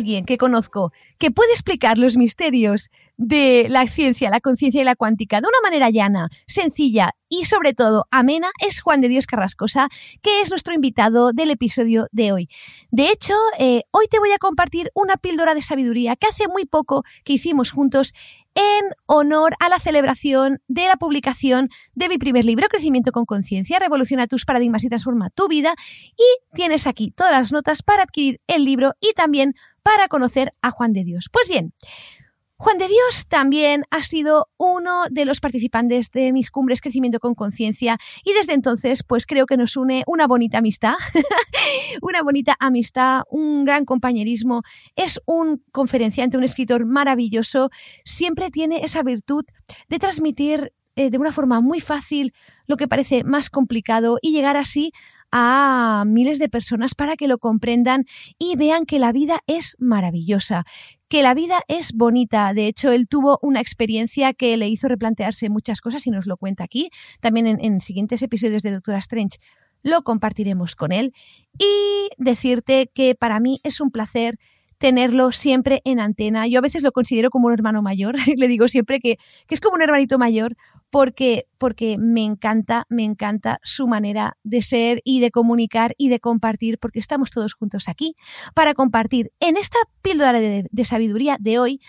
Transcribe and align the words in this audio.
Alguien 0.00 0.24
que 0.24 0.38
conozco 0.38 0.92
que 1.18 1.30
puede 1.30 1.52
explicar 1.52 1.98
los 1.98 2.16
misterios 2.16 2.90
de 3.18 3.66
la 3.68 3.86
ciencia, 3.86 4.30
la 4.30 4.40
conciencia 4.40 4.80
y 4.80 4.84
la 4.84 4.96
cuántica 4.96 5.42
de 5.42 5.48
una 5.48 5.60
manera 5.62 5.90
llana, 5.90 6.30
sencilla 6.46 7.14
y 7.28 7.44
sobre 7.44 7.74
todo 7.74 8.06
amena, 8.10 8.50
es 8.66 8.80
Juan 8.80 9.02
de 9.02 9.08
Dios 9.08 9.26
Carrascosa, 9.26 9.88
que 10.22 10.40
es 10.40 10.48
nuestro 10.48 10.72
invitado 10.72 11.32
del 11.32 11.50
episodio 11.50 12.08
de 12.12 12.32
hoy. 12.32 12.48
De 12.90 13.10
hecho, 13.10 13.34
eh, 13.58 13.82
hoy 13.92 14.06
te 14.10 14.18
voy 14.18 14.32
a 14.32 14.38
compartir 14.38 14.90
una 14.94 15.16
píldora 15.16 15.54
de 15.54 15.60
sabiduría 15.60 16.16
que 16.16 16.26
hace 16.26 16.48
muy 16.48 16.64
poco 16.64 17.04
que 17.22 17.34
hicimos 17.34 17.70
juntos 17.70 18.14
en 18.54 18.90
honor 19.06 19.54
a 19.60 19.68
la 19.68 19.78
celebración 19.78 20.60
de 20.66 20.86
la 20.86 20.96
publicación 20.96 21.68
de 21.94 22.08
mi 22.08 22.18
primer 22.18 22.44
libro, 22.44 22.68
Crecimiento 22.68 23.12
con 23.12 23.24
Conciencia, 23.26 23.78
Revoluciona 23.78 24.26
tus 24.26 24.44
paradigmas 24.44 24.82
y 24.82 24.88
transforma 24.88 25.30
tu 25.30 25.46
vida. 25.46 25.74
Y 26.16 26.56
tienes 26.56 26.86
aquí 26.86 27.12
todas 27.12 27.32
las 27.32 27.52
notas 27.52 27.82
para 27.82 28.02
adquirir 28.02 28.40
el 28.48 28.64
libro 28.64 28.94
y 29.00 29.12
también 29.12 29.54
para 29.82 30.08
conocer 30.08 30.52
a 30.62 30.70
Juan 30.70 30.92
de 30.92 31.04
Dios. 31.04 31.28
Pues 31.32 31.48
bien, 31.48 31.74
Juan 32.62 32.76
de 32.76 32.88
Dios 32.88 33.26
también 33.26 33.84
ha 33.90 34.02
sido 34.02 34.50
uno 34.58 35.04
de 35.10 35.24
los 35.24 35.40
participantes 35.40 36.10
de 36.10 36.30
mis 36.30 36.50
cumbres 36.50 36.82
Crecimiento 36.82 37.18
con 37.18 37.34
Conciencia 37.34 37.96
y 38.22 38.34
desde 38.34 38.52
entonces 38.52 39.02
pues 39.02 39.24
creo 39.24 39.46
que 39.46 39.56
nos 39.56 39.78
une 39.78 40.04
una 40.06 40.26
bonita 40.26 40.58
amistad, 40.58 40.92
una 42.02 42.22
bonita 42.22 42.56
amistad, 42.60 43.22
un 43.30 43.64
gran 43.64 43.86
compañerismo. 43.86 44.60
Es 44.94 45.22
un 45.24 45.64
conferenciante, 45.72 46.36
un 46.36 46.44
escritor 46.44 46.84
maravilloso, 46.84 47.70
siempre 48.04 48.50
tiene 48.50 48.84
esa 48.84 49.02
virtud 49.02 49.46
de 49.88 49.98
transmitir 49.98 50.74
eh, 50.96 51.08
de 51.08 51.16
una 51.16 51.32
forma 51.32 51.62
muy 51.62 51.80
fácil 51.80 52.34
lo 52.66 52.76
que 52.76 52.88
parece 52.88 53.24
más 53.24 53.48
complicado 53.48 54.18
y 54.20 54.32
llegar 54.32 54.58
así 54.58 54.92
a 55.32 56.04
miles 56.06 56.38
de 56.38 56.48
personas 56.48 56.94
para 56.94 57.16
que 57.16 57.28
lo 57.28 57.38
comprendan 57.38 58.04
y 58.38 58.56
vean 58.56 58.86
que 58.86 58.98
la 58.98 59.12
vida 59.12 59.40
es 59.46 59.76
maravillosa, 59.78 60.64
que 61.08 61.22
la 61.22 61.34
vida 61.34 61.62
es 61.68 61.92
bonita. 61.92 62.52
De 62.54 62.66
hecho, 62.66 62.90
él 62.92 63.08
tuvo 63.08 63.38
una 63.42 63.60
experiencia 63.60 64.32
que 64.32 64.56
le 64.56 64.68
hizo 64.68 64.88
replantearse 64.88 65.48
muchas 65.50 65.80
cosas 65.80 66.06
y 66.06 66.10
nos 66.10 66.26
lo 66.26 66.36
cuenta 66.36 66.64
aquí. 66.64 66.90
También 67.20 67.46
en, 67.46 67.64
en 67.64 67.80
siguientes 67.80 68.22
episodios 68.22 68.62
de 68.62 68.72
Doctora 68.72 68.98
Strange 68.98 69.38
lo 69.82 70.02
compartiremos 70.02 70.76
con 70.76 70.92
él. 70.92 71.12
Y 71.58 72.08
decirte 72.18 72.90
que 72.92 73.14
para 73.14 73.40
mí 73.40 73.60
es 73.62 73.80
un 73.80 73.90
placer 73.90 74.38
tenerlo 74.80 75.30
siempre 75.30 75.82
en 75.84 76.00
antena. 76.00 76.46
Yo 76.46 76.58
a 76.58 76.62
veces 76.62 76.82
lo 76.82 76.90
considero 76.90 77.28
como 77.28 77.48
un 77.48 77.52
hermano 77.52 77.82
mayor, 77.82 78.16
le 78.36 78.48
digo 78.48 78.66
siempre 78.66 78.98
que, 78.98 79.16
que, 79.46 79.54
es 79.54 79.60
como 79.60 79.74
un 79.74 79.82
hermanito 79.82 80.18
mayor 80.18 80.56
porque, 80.90 81.46
porque 81.58 81.96
me 81.98 82.24
encanta, 82.24 82.86
me 82.88 83.04
encanta 83.04 83.60
su 83.62 83.86
manera 83.86 84.36
de 84.42 84.62
ser 84.62 85.00
y 85.04 85.20
de 85.20 85.30
comunicar 85.30 85.94
y 85.96 86.08
de 86.08 86.20
compartir, 86.20 86.78
porque 86.78 86.98
estamos 86.98 87.30
todos 87.30 87.54
juntos 87.54 87.88
aquí 87.88 88.16
para 88.54 88.74
compartir. 88.74 89.32
En 89.40 89.56
esta 89.56 89.78
píldora 90.02 90.38
de, 90.40 90.84
sabiduría 90.84 91.36
de 91.40 91.58
hoy 91.58 91.80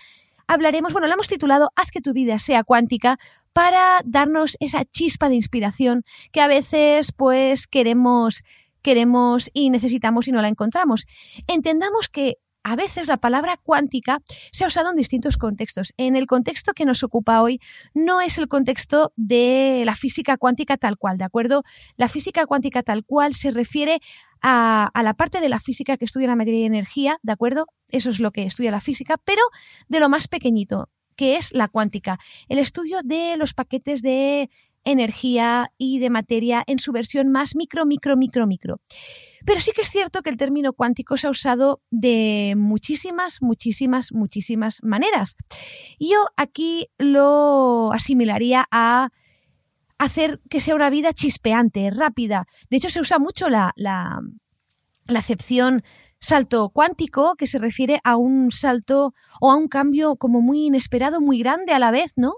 hablaremos, 0.46 0.92
bueno, 0.92 1.08
la 1.08 1.14
hemos 1.14 1.28
titulado 1.28 1.70
Haz 1.74 1.90
que 1.90 2.00
tu 2.00 2.12
vida 2.12 2.38
sea 2.38 2.62
cuántica 2.62 3.18
para 3.52 4.00
darnos 4.04 4.56
esa 4.60 4.84
chispa 4.84 5.28
de 5.28 5.34
inspiración 5.34 6.04
que 6.30 6.40
a 6.40 6.46
veces 6.46 7.12
pues 7.12 7.66
queremos 7.66 8.44
queremos 8.82 9.48
y 9.52 9.70
necesitamos 9.70 10.26
y 10.26 10.32
no 10.32 10.42
la 10.42 10.48
encontramos. 10.48 11.06
Entendamos 11.46 12.08
que 12.08 12.38
a 12.64 12.76
veces 12.76 13.08
la 13.08 13.16
palabra 13.16 13.58
cuántica 13.62 14.20
se 14.52 14.64
ha 14.64 14.66
usado 14.66 14.90
en 14.90 14.96
distintos 14.96 15.36
contextos. 15.36 15.92
En 15.96 16.16
el 16.16 16.26
contexto 16.26 16.72
que 16.72 16.84
nos 16.84 17.02
ocupa 17.02 17.42
hoy 17.42 17.60
no 17.94 18.20
es 18.20 18.38
el 18.38 18.48
contexto 18.48 19.12
de 19.16 19.82
la 19.84 19.94
física 19.94 20.36
cuántica 20.36 20.76
tal 20.76 20.96
cual, 20.98 21.18
¿de 21.18 21.24
acuerdo? 21.24 21.62
La 21.96 22.08
física 22.08 22.46
cuántica 22.46 22.82
tal 22.82 23.04
cual 23.04 23.34
se 23.34 23.50
refiere 23.50 24.00
a, 24.42 24.90
la 25.02 25.14
parte 25.14 25.40
de 25.40 25.48
la 25.48 25.60
física 25.60 25.96
que 25.96 26.04
estudia 26.04 26.28
la 26.28 26.36
materia 26.36 26.60
y 26.60 26.64
energía, 26.64 27.18
¿de 27.22 27.32
acuerdo? 27.32 27.66
Eso 27.90 28.10
es 28.10 28.20
lo 28.20 28.32
que 28.32 28.44
estudia 28.44 28.70
la 28.70 28.80
física, 28.80 29.16
pero 29.24 29.42
de 29.88 30.00
lo 30.00 30.08
más 30.08 30.28
pequeñito, 30.28 30.88
que 31.16 31.36
es 31.36 31.52
la 31.52 31.68
cuántica, 31.68 32.18
el 32.48 32.58
estudio 32.58 33.00
de 33.04 33.36
los 33.36 33.54
paquetes 33.54 34.02
de 34.02 34.50
energía 34.84 35.72
y 35.78 35.98
de 35.98 36.10
materia 36.10 36.62
en 36.66 36.78
su 36.78 36.92
versión 36.92 37.30
más 37.30 37.54
micro, 37.54 37.86
micro, 37.86 38.16
micro, 38.16 38.46
micro. 38.46 38.80
Pero 39.44 39.60
sí 39.60 39.72
que 39.72 39.82
es 39.82 39.90
cierto 39.90 40.22
que 40.22 40.30
el 40.30 40.36
término 40.36 40.72
cuántico 40.72 41.16
se 41.16 41.26
ha 41.26 41.30
usado 41.30 41.82
de 41.90 42.54
muchísimas, 42.56 43.42
muchísimas, 43.42 44.12
muchísimas 44.12 44.82
maneras. 44.82 45.36
Yo 45.98 46.26
aquí 46.36 46.88
lo 46.98 47.92
asimilaría 47.92 48.66
a 48.70 49.10
hacer 49.98 50.40
que 50.50 50.60
sea 50.60 50.74
una 50.74 50.90
vida 50.90 51.12
chispeante, 51.12 51.90
rápida. 51.90 52.46
De 52.70 52.76
hecho, 52.76 52.90
se 52.90 53.00
usa 53.00 53.18
mucho 53.18 53.48
la, 53.48 53.72
la, 53.76 54.20
la 55.06 55.18
acepción 55.18 55.82
salto 56.22 56.70
cuántico, 56.70 57.34
que 57.34 57.48
se 57.48 57.58
refiere 57.58 58.00
a 58.04 58.16
un 58.16 58.52
salto 58.52 59.12
o 59.40 59.50
a 59.50 59.56
un 59.56 59.66
cambio 59.66 60.16
como 60.16 60.40
muy 60.40 60.66
inesperado, 60.66 61.20
muy 61.20 61.40
grande 61.40 61.72
a 61.72 61.80
la 61.80 61.90
vez, 61.90 62.12
¿no? 62.16 62.36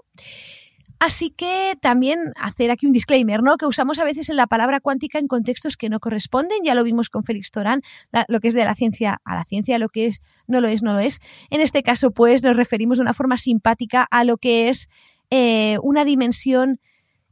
Así 0.99 1.29
que 1.29 1.77
también 1.81 2.19
hacer 2.39 2.71
aquí 2.71 2.85
un 2.85 2.93
disclaimer, 2.93 3.43
¿no? 3.43 3.57
Que 3.57 3.65
usamos 3.65 3.99
a 3.99 4.03
veces 4.03 4.29
en 4.29 4.37
la 4.37 4.47
palabra 4.47 4.79
cuántica 4.79 5.19
en 5.19 5.27
contextos 5.27 5.77
que 5.77 5.89
no 5.89 5.99
corresponden. 5.99 6.59
Ya 6.63 6.75
lo 6.75 6.83
vimos 6.83 7.09
con 7.09 7.23
Félix 7.23 7.51
Torán, 7.51 7.81
lo 8.27 8.39
que 8.39 8.47
es 8.47 8.53
de 8.53 8.65
la 8.65 8.75
ciencia 8.75 9.21
a 9.23 9.35
la 9.35 9.43
ciencia, 9.43 9.77
lo 9.79 9.89
que 9.89 10.07
es 10.07 10.21
no 10.47 10.61
lo 10.61 10.67
es, 10.67 10.83
no 10.83 10.93
lo 10.93 10.99
es. 10.99 11.19
En 11.49 11.61
este 11.61 11.83
caso, 11.83 12.11
pues, 12.11 12.43
nos 12.43 12.55
referimos 12.55 12.97
de 12.97 13.03
una 13.03 13.13
forma 13.13 13.37
simpática 13.37 14.07
a 14.09 14.23
lo 14.23 14.37
que 14.37 14.69
es 14.69 14.89
eh, 15.29 15.77
una 15.81 16.05
dimensión 16.05 16.79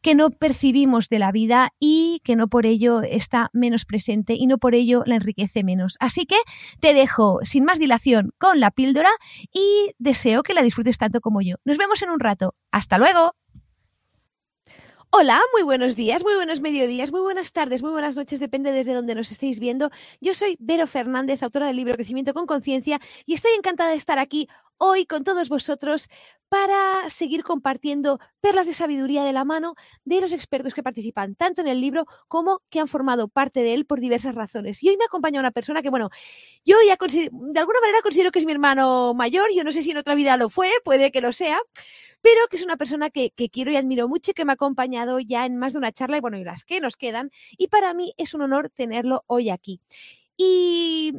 que 0.03 0.16
no 0.16 0.31
percibimos 0.31 1.07
de 1.07 1.18
la 1.18 1.31
vida 1.31 1.72
y 1.79 2.19
que 2.25 2.35
no 2.35 2.50
por 2.50 2.66
ello 2.66 3.02
está 3.02 3.50
menos 3.53 3.85
presente 3.85 4.35
y 4.38 4.47
no 4.47 4.57
por 4.57 4.75
ello 4.75 5.03
la 5.06 5.16
enriquece 5.16 5.63
menos. 5.63 5.96
Así 6.02 6.25
que 6.25 6.35
te 6.81 6.94
dejo 6.94 7.40
sin 7.44 7.63
más 7.63 7.79
dilación 7.79 8.31
con 8.38 8.59
la 8.59 8.69
píldora 8.69 9.09
y 9.53 9.91
deseo 9.97 10.44
que 10.44 10.53
la 10.53 10.62
disfrutes 10.62 10.97
tanto 10.97 11.22
como 11.22 11.41
yo. 11.41 11.56
Nos 11.63 11.78
vemos 11.78 12.02
en 12.03 12.09
un 12.09 12.19
rato. 12.19 12.53
Hasta 12.69 12.97
luego. 12.97 13.34
Hola, 15.16 15.40
muy 15.53 15.62
buenos 15.62 15.96
días, 15.96 16.24
muy 16.24 16.34
buenos 16.34 16.59
mediodías, 16.59 17.11
muy 17.11 17.22
buenas 17.22 17.52
tardes, 17.52 17.84
muy 17.84 17.91
buenas 17.91 18.16
noches, 18.16 18.40
depende 18.40 18.72
desde 18.72 18.96
donde 18.96 19.14
nos 19.14 19.29
estéis 19.29 19.59
viendo. 19.59 19.91
Yo 20.22 20.34
soy 20.34 20.58
Vero 20.59 20.87
Fernández, 20.87 21.43
autora 21.43 21.67
del 21.67 21.76
libro 21.76 21.93
Crecimiento 21.93 22.34
con 22.34 22.47
Conciencia, 22.47 22.99
y 23.28 23.35
estoy 23.35 23.52
encantada 23.55 23.91
de 23.91 23.97
estar 23.97 24.17
aquí 24.17 24.47
hoy 24.79 25.05
con 25.05 25.23
todos 25.23 25.49
vosotros 25.49 26.09
para 26.49 27.08
seguir 27.11 27.43
compartiendo 27.43 28.20
perlas 28.41 28.66
de 28.66 28.73
sabiduría 28.73 29.23
de 29.23 29.34
la 29.34 29.46
mano 29.46 29.76
de 30.03 30.20
los 30.20 30.34
expertos 30.34 30.73
que 30.73 30.82
participan 30.82 31.35
tanto 31.35 31.61
en 31.61 31.67
el 31.67 31.79
libro 31.79 32.05
como 32.28 32.64
que 32.72 32.79
han 32.79 32.87
formado 32.87 33.28
parte 33.28 33.61
de 33.61 33.76
él 33.76 33.85
por 33.85 33.99
diversas 33.99 34.34
razones. 34.34 34.82
Y 34.82 34.90
hoy 34.90 34.97
me 34.97 35.05
acompaña 35.05 35.40
una 35.40 35.52
persona 35.52 35.84
que, 35.84 35.91
bueno, 35.91 36.09
yo 36.66 36.78
ya 36.87 36.97
de 36.97 37.59
alguna 37.59 37.82
manera 37.82 38.02
considero 38.02 38.32
que 38.32 38.40
es 38.40 38.46
mi 38.46 38.52
hermano 38.52 39.14
mayor, 39.14 39.46
yo 39.55 39.64
no 39.64 39.72
sé 39.72 39.84
si 39.84 39.91
en 39.91 39.97
otra 39.97 40.16
vida 40.16 40.37
lo 40.37 40.49
fue, 40.49 40.72
puede 40.84 41.11
que 41.11 41.22
lo 41.22 41.32
sea, 41.34 41.59
pero 42.23 42.47
que 42.49 42.55
es 42.55 42.64
una 42.64 42.78
persona 42.78 43.09
que, 43.09 43.31
quiero 43.52 43.70
y 43.70 43.75
admiro 43.75 44.08
mucho 44.08 44.31
y 44.31 44.34
que 44.34 44.46
me 44.46 44.53
ha 44.53 44.55
acompañado 44.55 45.20
ya 45.20 45.46
en 45.46 45.58
más 45.58 45.73
de 45.73 45.79
una 45.79 45.91
charla 45.91 46.17
y 46.17 46.22
bueno, 46.22 46.37
y 46.37 46.46
las 46.46 46.64
que 46.64 46.79
nos 46.79 46.96
quedan. 46.96 47.31
Y 47.58 47.67
para 47.67 47.93
mí 47.93 48.14
es 48.17 48.34
un 48.34 48.41
honor 48.41 48.70
tenerlo 48.70 49.25
hoy 49.28 49.49
aquí. 49.49 49.81
Y 50.37 51.16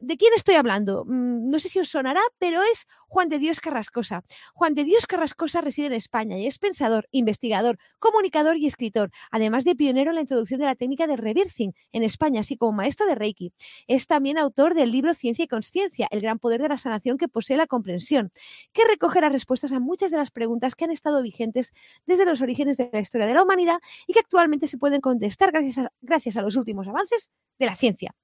¿De 0.00 0.16
quién 0.16 0.32
estoy 0.34 0.54
hablando? 0.54 1.04
Mm, 1.06 1.50
no 1.50 1.58
sé 1.58 1.68
si 1.68 1.78
os 1.78 1.88
sonará, 1.88 2.20
pero 2.38 2.62
es 2.62 2.86
Juan 3.08 3.28
de 3.28 3.38
Dios 3.38 3.60
Carrascosa. 3.60 4.24
Juan 4.54 4.74
de 4.74 4.84
Dios 4.84 5.06
Carrascosa 5.06 5.60
reside 5.60 5.86
en 5.86 5.92
España 5.92 6.38
y 6.38 6.46
es 6.46 6.58
pensador, 6.58 7.08
investigador, 7.10 7.78
comunicador 7.98 8.56
y 8.56 8.66
escritor, 8.66 9.10
además 9.30 9.64
de 9.64 9.74
pionero 9.74 10.10
en 10.10 10.16
la 10.16 10.20
introducción 10.20 10.60
de 10.60 10.66
la 10.66 10.74
técnica 10.74 11.06
de 11.06 11.16
reversing 11.16 11.74
en 11.92 12.02
España, 12.02 12.40
así 12.40 12.56
como 12.56 12.72
maestro 12.72 13.06
de 13.06 13.14
Reiki. 13.14 13.52
Es 13.86 14.06
también 14.06 14.38
autor 14.38 14.74
del 14.74 14.92
libro 14.92 15.14
Ciencia 15.14 15.44
y 15.44 15.48
Consciencia, 15.48 16.08
el 16.10 16.20
gran 16.20 16.38
poder 16.38 16.62
de 16.62 16.68
la 16.68 16.78
sanación 16.78 17.18
que 17.18 17.28
posee 17.28 17.56
la 17.56 17.66
comprensión, 17.66 18.30
que 18.72 18.84
recoge 18.84 19.20
las 19.20 19.32
respuestas 19.32 19.72
a 19.72 19.80
muchas 19.80 20.10
de 20.10 20.18
las 20.18 20.30
preguntas 20.30 20.74
que 20.74 20.84
han 20.84 20.90
estado 20.90 21.22
vigentes 21.22 21.72
desde 22.06 22.24
los 22.24 22.42
orígenes 22.42 22.76
de 22.76 22.90
la 22.92 23.00
historia 23.00 23.26
de 23.26 23.34
la 23.34 23.42
humanidad 23.42 23.78
y 24.06 24.12
que 24.12 24.20
actualmente 24.20 24.66
se 24.66 24.78
pueden 24.78 25.00
contestar 25.00 25.50
gracias 25.50 25.78
a, 25.78 25.92
gracias 26.00 26.36
a 26.36 26.42
los 26.42 26.56
últimos 26.56 26.86
avances 26.88 27.30
de 27.58 27.66
la 27.66 27.76
ciencia. 27.76 28.14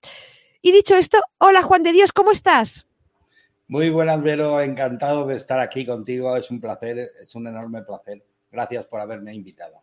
Y 0.67 0.73
dicho 0.73 0.97
esto, 0.97 1.19
hola 1.37 1.61
Juan 1.61 1.83
de 1.83 1.93
Dios, 1.93 2.11
¿cómo 2.11 2.31
estás? 2.31 2.87
Muy 3.69 3.91
buenas, 3.91 4.23
Vero. 4.23 4.63
Encantado 4.63 5.27
de 5.27 5.37
estar 5.37 5.61
aquí 5.61 5.85
contigo. 5.85 6.35
Es 6.39 6.51
un 6.51 6.59
placer, 6.59 7.11
es 7.21 7.35
un 7.35 7.47
enorme 7.47 7.83
placer. 7.83 8.25
Gracias 8.51 8.87
por 8.87 8.99
haberme 9.03 9.35
invitado. 9.35 9.83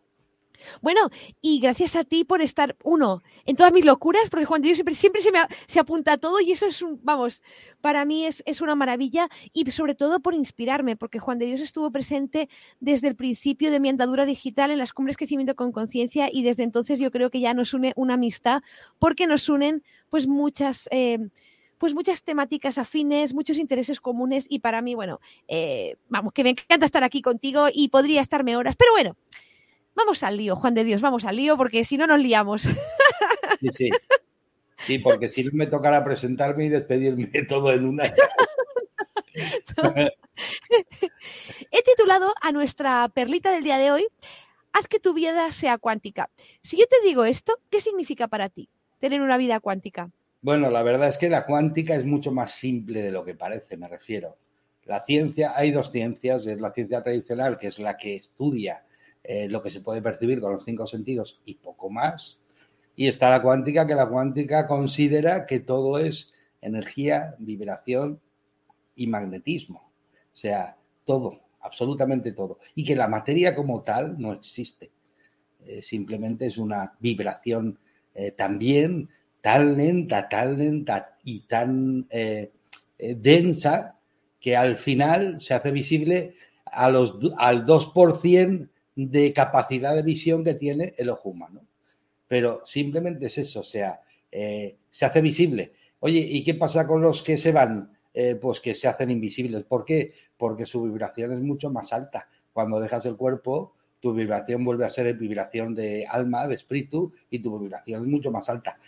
Bueno, 0.80 1.10
y 1.40 1.60
gracias 1.60 1.96
a 1.96 2.04
ti 2.04 2.24
por 2.24 2.42
estar, 2.42 2.76
uno, 2.84 3.22
en 3.44 3.56
todas 3.56 3.72
mis 3.72 3.84
locuras, 3.84 4.28
porque 4.30 4.44
Juan 4.44 4.62
de 4.62 4.68
Dios 4.68 4.82
siempre, 4.92 5.22
se, 5.22 5.32
me, 5.32 5.38
apunta 5.80 6.12
a 6.12 6.18
todo 6.18 6.40
y 6.40 6.52
eso 6.52 6.66
es 6.66 6.82
un, 6.82 7.00
vamos, 7.02 7.42
para 7.80 8.04
mí 8.04 8.24
es, 8.26 8.42
es, 8.46 8.60
una 8.60 8.74
maravilla 8.74 9.28
y 9.52 9.70
sobre 9.70 9.94
todo 9.94 10.20
por 10.20 10.34
inspirarme, 10.34 10.96
porque 10.96 11.18
Juan 11.18 11.38
de 11.38 11.46
Dios 11.46 11.60
estuvo 11.60 11.90
presente 11.90 12.48
desde 12.80 13.08
el 13.08 13.16
principio 13.16 13.70
de 13.70 13.80
mi 13.80 13.88
andadura 13.88 14.24
digital 14.24 14.70
en 14.70 14.78
las 14.78 14.92
cumbres 14.92 15.16
Crecimiento 15.16 15.54
con 15.56 15.72
Conciencia 15.72 16.28
y 16.32 16.42
desde 16.42 16.62
entonces 16.62 17.00
yo 17.00 17.10
creo 17.10 17.30
que 17.30 17.40
ya 17.40 17.54
nos 17.54 17.74
une 17.74 17.92
una 17.96 18.14
amistad 18.14 18.62
porque 18.98 19.26
nos 19.26 19.48
unen 19.48 19.82
pues 20.08 20.26
muchas... 20.26 20.88
Eh, 20.90 21.18
pues 21.78 21.94
muchas 21.94 22.22
temáticas 22.22 22.78
afines, 22.78 23.34
muchos 23.34 23.58
intereses 23.58 24.00
comunes 24.00 24.46
y 24.48 24.60
para 24.60 24.80
mí, 24.82 24.94
bueno, 24.94 25.18
eh, 25.48 25.96
vamos, 26.08 26.32
que 26.32 26.44
me 26.44 26.50
encanta 26.50 26.86
estar 26.86 27.02
aquí 27.02 27.22
contigo 27.22 27.66
y 27.74 27.88
podría 27.88 28.20
estarme 28.20 28.56
horas, 28.56 28.76
pero 28.76 28.92
bueno, 28.92 29.16
Vamos 29.94 30.22
al 30.22 30.36
lío, 30.36 30.56
Juan 30.56 30.74
de 30.74 30.84
Dios, 30.84 31.00
vamos 31.00 31.24
al 31.24 31.36
lío, 31.36 31.56
porque 31.56 31.84
si 31.84 31.96
no 31.96 32.06
nos 32.06 32.18
liamos. 32.18 32.62
Sí, 33.60 33.68
sí. 33.72 33.90
Sí, 34.78 34.98
porque 34.98 35.28
si 35.28 35.44
no 35.44 35.50
me 35.54 35.66
tocará 35.66 36.02
presentarme 36.02 36.64
y 36.64 36.68
despedirme 36.68 37.26
de 37.26 37.44
todo 37.44 37.72
en 37.72 37.86
una. 37.86 38.04
He 41.70 41.82
titulado 41.82 42.34
a 42.40 42.50
nuestra 42.50 43.08
perlita 43.14 43.52
del 43.52 43.62
día 43.62 43.78
de 43.78 43.92
hoy, 43.92 44.06
Haz 44.72 44.88
que 44.88 45.00
tu 45.00 45.12
vida 45.12 45.50
sea 45.52 45.76
cuántica. 45.76 46.30
Si 46.62 46.78
yo 46.78 46.86
te 46.86 47.06
digo 47.06 47.24
esto, 47.24 47.58
¿qué 47.68 47.80
significa 47.80 48.28
para 48.28 48.48
ti 48.48 48.70
tener 48.98 49.20
una 49.20 49.36
vida 49.36 49.60
cuántica? 49.60 50.10
Bueno, 50.40 50.70
la 50.70 50.82
verdad 50.82 51.08
es 51.08 51.18
que 51.18 51.28
la 51.28 51.44
cuántica 51.44 51.94
es 51.94 52.06
mucho 52.06 52.32
más 52.32 52.52
simple 52.52 53.02
de 53.02 53.12
lo 53.12 53.24
que 53.24 53.34
parece, 53.34 53.76
me 53.76 53.88
refiero. 53.88 54.36
La 54.84 55.04
ciencia, 55.04 55.52
hay 55.54 55.70
dos 55.70 55.92
ciencias, 55.92 56.46
es 56.46 56.58
la 56.58 56.72
ciencia 56.72 57.02
tradicional, 57.02 57.58
que 57.58 57.68
es 57.68 57.78
la 57.78 57.96
que 57.96 58.16
estudia 58.16 58.84
eh, 59.24 59.48
lo 59.48 59.62
que 59.62 59.70
se 59.70 59.80
puede 59.80 60.02
percibir 60.02 60.40
con 60.40 60.52
los 60.52 60.64
cinco 60.64 60.86
sentidos 60.86 61.40
y 61.44 61.54
poco 61.54 61.90
más. 61.90 62.38
Y 62.96 63.06
está 63.06 63.30
la 63.30 63.40
cuántica, 63.40 63.86
que 63.86 63.94
la 63.94 64.08
cuántica 64.08 64.66
considera 64.66 65.46
que 65.46 65.60
todo 65.60 65.98
es 65.98 66.32
energía, 66.60 67.36
vibración 67.38 68.20
y 68.96 69.06
magnetismo. 69.06 69.90
O 70.32 70.36
sea, 70.36 70.76
todo, 71.04 71.40
absolutamente 71.60 72.32
todo. 72.32 72.58
Y 72.74 72.84
que 72.84 72.96
la 72.96 73.08
materia 73.08 73.54
como 73.54 73.82
tal 73.82 74.18
no 74.18 74.32
existe. 74.32 74.90
Eh, 75.64 75.82
simplemente 75.82 76.46
es 76.46 76.58
una 76.58 76.94
vibración 76.98 77.78
eh, 78.14 78.32
también 78.32 79.08
tan 79.40 79.76
lenta, 79.76 80.28
tan 80.28 80.58
lenta 80.58 81.16
y 81.24 81.40
tan 81.40 82.08
densa 82.98 83.98
que 84.38 84.56
al 84.56 84.76
final 84.76 85.40
se 85.40 85.54
hace 85.54 85.72
visible 85.72 86.36
a 86.64 86.90
los, 86.90 87.16
al 87.38 87.66
2% 87.66 88.68
de 88.94 89.32
capacidad 89.32 89.94
de 89.94 90.02
visión 90.02 90.44
que 90.44 90.54
tiene 90.54 90.94
el 90.96 91.10
ojo 91.10 91.30
humano. 91.30 91.62
Pero 92.28 92.64
simplemente 92.66 93.26
es 93.26 93.38
eso, 93.38 93.60
o 93.60 93.64
sea, 93.64 94.00
eh, 94.30 94.78
se 94.90 95.04
hace 95.04 95.20
visible. 95.20 95.72
Oye, 96.00 96.18
¿y 96.18 96.42
qué 96.42 96.54
pasa 96.54 96.86
con 96.86 97.02
los 97.02 97.22
que 97.22 97.38
se 97.38 97.52
van? 97.52 97.92
Eh, 98.14 98.34
pues 98.34 98.60
que 98.60 98.74
se 98.74 98.88
hacen 98.88 99.10
invisibles. 99.10 99.64
¿Por 99.64 99.84
qué? 99.84 100.12
Porque 100.36 100.66
su 100.66 100.82
vibración 100.82 101.32
es 101.32 101.40
mucho 101.40 101.70
más 101.70 101.92
alta. 101.92 102.28
Cuando 102.52 102.78
dejas 102.80 103.06
el 103.06 103.16
cuerpo, 103.16 103.74
tu 104.00 104.12
vibración 104.12 104.64
vuelve 104.64 104.84
a 104.84 104.90
ser 104.90 105.14
vibración 105.14 105.74
de 105.74 106.06
alma, 106.06 106.46
de 106.46 106.56
espíritu, 106.56 107.12
y 107.30 107.38
tu 107.38 107.58
vibración 107.58 108.02
es 108.02 108.08
mucho 108.08 108.30
más 108.30 108.50
alta. 108.50 108.78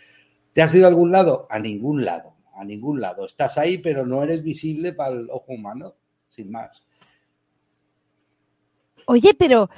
¿Te 0.53 0.61
has 0.61 0.75
ido 0.75 0.85
a 0.85 0.89
algún 0.89 1.11
lado? 1.11 1.47
A 1.49 1.57
ningún 1.57 2.05
lado, 2.05 2.35
a 2.53 2.63
ningún 2.63 3.01
lado. 3.01 3.25
Estás 3.25 3.57
ahí, 3.57 3.77
pero 3.77 4.05
no 4.05 4.21
eres 4.21 4.43
visible 4.43 4.93
para 4.93 5.15
el 5.15 5.29
ojo 5.29 5.53
humano, 5.53 5.95
sin 6.29 6.51
más. 6.51 6.83
Oye, 9.05 9.33
pero 9.33 9.69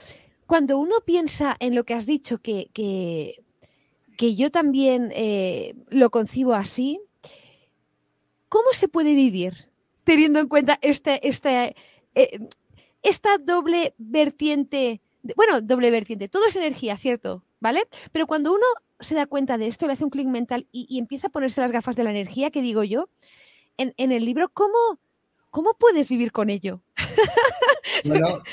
cuando 0.45 0.77
uno 0.77 0.95
piensa 1.05 1.55
en 1.59 1.75
lo 1.75 1.83
que 1.83 1.93
has 1.93 2.05
dicho, 2.05 2.39
que, 2.39 2.69
que, 2.73 4.35
yo 4.35 4.49
también 4.49 5.11
eh, 5.13 5.75
lo 5.89 6.09
concibo 6.09 6.53
así, 6.53 6.99
¿cómo 8.49 8.71
se 8.73 8.87
puede 8.87 9.13
vivir 9.13 9.69
teniendo 10.03 10.39
en 10.39 10.47
cuenta 10.47 10.79
este, 10.81 11.27
este, 11.27 11.75
eh, 12.15 12.39
esta 13.03 13.37
doble 13.37 13.93
vertiente? 13.97 15.01
Bueno, 15.35 15.61
doble 15.61 15.91
vertiente, 15.91 16.29
todo 16.29 16.45
es 16.45 16.55
energía, 16.55 16.97
¿cierto? 16.97 17.43
¿Vale? 17.59 17.83
Pero 18.11 18.27
cuando 18.27 18.53
uno 18.53 18.65
se 18.99 19.15
da 19.15 19.25
cuenta 19.25 19.57
de 19.57 19.67
esto, 19.67 19.85
le 19.85 19.93
hace 19.93 20.05
un 20.05 20.09
clic 20.09 20.27
mental 20.27 20.67
y, 20.71 20.97
empieza 20.97 21.27
a 21.27 21.31
ponerse 21.31 21.61
las 21.61 21.71
gafas 21.71 21.95
de 21.95 22.03
la 22.03 22.11
energía, 22.11 22.51
que 22.51 22.61
digo 22.61 22.83
yo, 22.83 23.09
en, 23.77 23.93
en 23.97 24.11
el 24.11 24.25
libro, 24.25 24.49
¿cómo, 24.49 24.99
¿cómo 25.51 25.73
puedes 25.73 26.07
vivir 26.07 26.31
con 26.31 26.49
ello? 26.49 26.81
Bueno, 28.05 28.43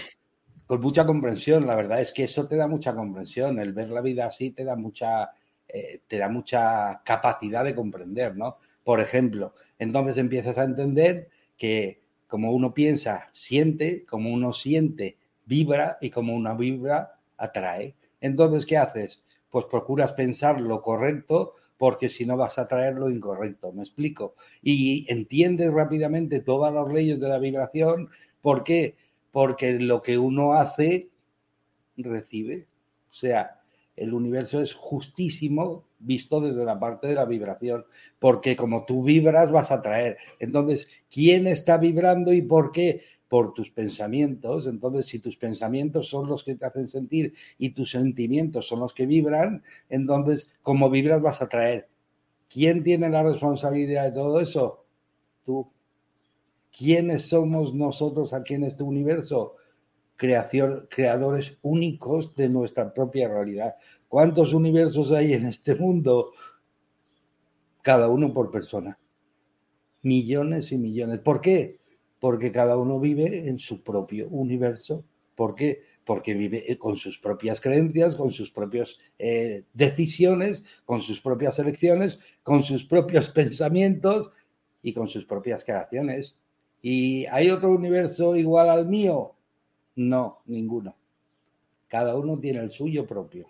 con 0.66 0.80
mucha 0.80 1.06
comprensión. 1.06 1.66
La 1.66 1.76
verdad 1.76 2.00
es 2.00 2.12
que 2.12 2.24
eso 2.24 2.46
te 2.46 2.56
da 2.56 2.66
mucha 2.66 2.94
comprensión. 2.94 3.58
El 3.58 3.72
ver 3.72 3.90
la 3.90 4.02
vida 4.02 4.26
así 4.26 4.50
te 4.50 4.64
da 4.64 4.76
mucha, 4.76 5.32
eh, 5.68 6.00
te 6.06 6.18
da 6.18 6.28
mucha 6.28 7.02
capacidad 7.04 7.64
de 7.64 7.74
comprender, 7.74 8.36
¿no? 8.36 8.58
Por 8.82 9.00
ejemplo, 9.00 9.54
entonces 9.78 10.18
empiezas 10.18 10.58
a 10.58 10.64
entender 10.64 11.28
que 11.56 12.02
como 12.26 12.52
uno 12.52 12.74
piensa, 12.74 13.28
siente, 13.32 14.04
como 14.04 14.32
uno 14.32 14.52
siente, 14.52 15.18
vibra 15.46 15.98
y 16.00 16.10
como 16.10 16.34
uno 16.34 16.56
vibra, 16.56 17.18
atrae. 17.36 17.94
Entonces, 18.20 18.66
¿qué 18.66 18.76
haces? 18.76 19.22
Pues 19.50 19.66
procuras 19.66 20.12
pensar 20.12 20.60
lo 20.60 20.80
correcto 20.80 21.54
porque 21.76 22.08
si 22.08 22.24
no 22.24 22.36
vas 22.36 22.58
a 22.58 22.66
traer 22.66 22.94
lo 22.94 23.10
incorrecto, 23.10 23.72
¿me 23.72 23.82
explico? 23.82 24.36
Y 24.62 25.06
entiendes 25.12 25.72
rápidamente 25.72 26.40
todas 26.40 26.72
las 26.72 26.88
leyes 26.88 27.20
de 27.20 27.28
la 27.28 27.38
vibración. 27.38 28.08
¿Por 28.40 28.64
qué? 28.64 28.96
Porque 29.34 29.72
lo 29.72 30.00
que 30.00 30.16
uno 30.16 30.52
hace, 30.52 31.10
recibe. 31.96 32.68
O 33.10 33.12
sea, 33.12 33.62
el 33.96 34.14
universo 34.14 34.62
es 34.62 34.74
justísimo 34.74 35.86
visto 35.98 36.40
desde 36.40 36.64
la 36.64 36.78
parte 36.78 37.08
de 37.08 37.16
la 37.16 37.24
vibración, 37.24 37.84
porque 38.20 38.54
como 38.54 38.84
tú 38.84 39.02
vibras 39.02 39.50
vas 39.50 39.72
a 39.72 39.82
traer. 39.82 40.18
Entonces, 40.38 40.86
¿quién 41.10 41.48
está 41.48 41.78
vibrando 41.78 42.32
y 42.32 42.42
por 42.42 42.70
qué? 42.70 43.02
Por 43.26 43.54
tus 43.54 43.72
pensamientos. 43.72 44.68
Entonces, 44.68 45.06
si 45.06 45.18
tus 45.18 45.36
pensamientos 45.36 46.06
son 46.08 46.28
los 46.28 46.44
que 46.44 46.54
te 46.54 46.66
hacen 46.66 46.88
sentir 46.88 47.34
y 47.58 47.70
tus 47.70 47.90
sentimientos 47.90 48.68
son 48.68 48.78
los 48.78 48.94
que 48.94 49.04
vibran, 49.04 49.64
entonces, 49.88 50.48
como 50.62 50.90
vibras 50.90 51.20
vas 51.20 51.42
a 51.42 51.48
traer. 51.48 51.88
¿Quién 52.48 52.84
tiene 52.84 53.10
la 53.10 53.24
responsabilidad 53.24 54.04
de 54.04 54.12
todo 54.12 54.38
eso? 54.38 54.84
Tú. 55.44 55.73
¿Quiénes 56.76 57.28
somos 57.28 57.72
nosotros 57.72 58.32
aquí 58.32 58.54
en 58.54 58.64
este 58.64 58.82
universo? 58.82 59.54
Creación, 60.16 60.88
creadores 60.90 61.56
únicos 61.62 62.34
de 62.34 62.48
nuestra 62.48 62.92
propia 62.92 63.28
realidad. 63.28 63.76
¿Cuántos 64.08 64.52
universos 64.52 65.12
hay 65.12 65.34
en 65.34 65.46
este 65.46 65.76
mundo? 65.76 66.32
Cada 67.80 68.08
uno 68.08 68.32
por 68.34 68.50
persona. 68.50 68.98
Millones 70.02 70.72
y 70.72 70.78
millones. 70.78 71.20
¿Por 71.20 71.40
qué? 71.40 71.78
Porque 72.18 72.50
cada 72.50 72.76
uno 72.76 72.98
vive 72.98 73.48
en 73.48 73.60
su 73.60 73.84
propio 73.84 74.28
universo. 74.28 75.04
¿Por 75.36 75.54
qué? 75.54 75.82
Porque 76.04 76.34
vive 76.34 76.76
con 76.76 76.96
sus 76.96 77.20
propias 77.20 77.60
creencias, 77.60 78.16
con 78.16 78.32
sus 78.32 78.50
propias 78.50 78.98
eh, 79.18 79.62
decisiones, 79.72 80.64
con 80.84 81.02
sus 81.02 81.20
propias 81.20 81.56
elecciones, 81.60 82.18
con 82.42 82.64
sus 82.64 82.84
propios 82.84 83.30
pensamientos 83.30 84.32
y 84.82 84.92
con 84.92 85.06
sus 85.06 85.24
propias 85.24 85.62
creaciones. 85.62 86.36
¿Y 86.84 87.24
hay 87.26 87.50
otro 87.50 87.70
universo 87.72 88.36
igual 88.36 88.68
al 88.68 88.86
mío? 88.86 89.34
No, 89.96 90.42
ninguno. 90.46 90.94
Cada 91.88 92.16
uno 92.16 92.38
tiene 92.38 92.60
el 92.60 92.70
suyo 92.70 93.06
propio. 93.06 93.46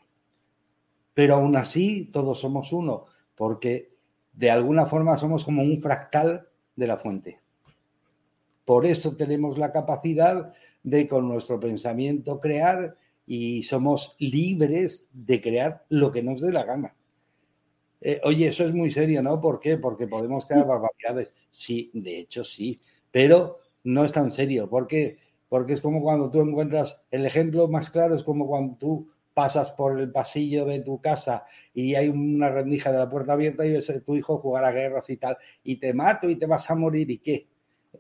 Pero 1.15 1.35
aún 1.35 1.57
así, 1.57 2.07
todos 2.13 2.39
somos 2.41 2.73
uno, 2.73 3.07
porque 3.35 3.91
de 4.33 4.51
alguna 4.51 4.87
forma 4.87 5.17
somos 5.19 5.45
como 5.45 5.63
un 5.63 5.81
fractal 5.81 6.49
de 6.77 6.87
la 6.87 6.97
fuente. 6.97 7.41
Por 8.67 8.85
eso 8.87 9.17
tenemos 9.17 9.57
la 9.59 9.73
capacidad 9.73 10.53
de 10.83 11.09
con 11.09 11.29
nuestro 11.29 11.59
pensamiento 11.61 12.41
crear 12.41 12.97
y 13.27 13.63
somos 13.63 14.17
libres 14.19 15.09
de 15.13 15.41
crear 15.41 15.85
lo 15.89 16.13
que 16.13 16.23
nos 16.23 16.41
dé 16.41 16.53
la 16.53 16.65
gana. 16.65 16.95
eh, 18.01 18.21
oye, 18.25 18.49
eso 18.49 18.65
es 18.67 18.75
muy 18.75 18.91
serio, 18.91 19.23
¿no? 19.23 19.41
¿Por 19.41 19.61
qué? 19.61 19.79
Porque 19.79 20.07
podemos 20.07 20.47
crear 20.47 20.67
barbaridades. 20.67 21.33
Sí, 21.51 21.91
de 21.95 22.19
hecho 22.19 22.45
sí, 22.45 22.81
pero 23.15 23.61
no 23.85 24.05
es 24.05 24.11
tan 24.11 24.33
serio. 24.33 24.69
¿Por 24.69 24.89
qué? 24.89 25.19
Porque 25.49 25.75
es 25.75 25.81
como 25.81 26.03
cuando 26.03 26.33
tú 26.33 26.41
encuentras, 26.41 27.01
el 27.13 27.25
ejemplo 27.25 27.69
más 27.69 27.89
claro 27.89 28.17
es 28.17 28.25
como 28.25 28.45
cuando 28.49 28.77
tú 28.77 29.09
pasas 29.33 29.71
por 29.71 30.01
el 30.01 30.11
pasillo 30.11 30.65
de 30.65 30.81
tu 30.81 31.01
casa 31.01 31.45
y 31.73 31.95
hay 31.95 32.09
una 32.09 32.51
rendija 32.51 32.91
de 32.91 32.99
la 32.99 33.09
puerta 33.09 33.35
abierta 33.35 33.65
y 33.65 33.71
ves 33.71 33.89
a 33.89 34.01
tu 34.01 34.17
hijo 34.17 34.39
jugar 34.39 34.65
a 34.65 34.73
guerras 34.73 35.09
y 35.11 35.17
tal, 35.17 35.37
y 35.63 35.77
te 35.77 35.95
mato 35.95 36.29
y 36.29 36.35
te 36.35 36.47
vas 36.47 36.69
a 36.69 36.75
morir, 36.75 37.09
¿y 37.09 37.19
qué? 37.19 37.47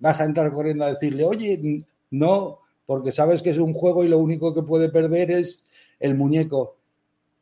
Vas 0.00 0.20
a 0.20 0.24
entrar 0.24 0.52
corriendo 0.52 0.84
a 0.84 0.92
decirle, 0.92 1.24
oye, 1.24 1.86
no, 2.10 2.58
porque 2.84 3.12
sabes 3.12 3.40
que 3.40 3.50
es 3.50 3.58
un 3.58 3.72
juego 3.72 4.02
y 4.02 4.08
lo 4.08 4.18
único 4.18 4.52
que 4.52 4.64
puede 4.64 4.88
perder 4.88 5.30
es 5.30 5.62
el 6.00 6.16
muñeco. 6.16 6.78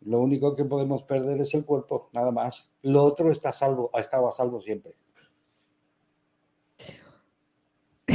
Lo 0.02 0.20
único 0.20 0.54
que 0.54 0.66
podemos 0.66 1.04
perder 1.04 1.40
es 1.40 1.54
el 1.54 1.64
cuerpo, 1.64 2.10
nada 2.12 2.32
más. 2.32 2.70
Lo 2.82 3.02
otro 3.02 3.32
está 3.32 3.48
a 3.48 3.54
salvo, 3.54 3.88
ha 3.94 4.00
estado 4.00 4.28
a 4.28 4.32
salvo 4.32 4.60
siempre. 4.60 4.94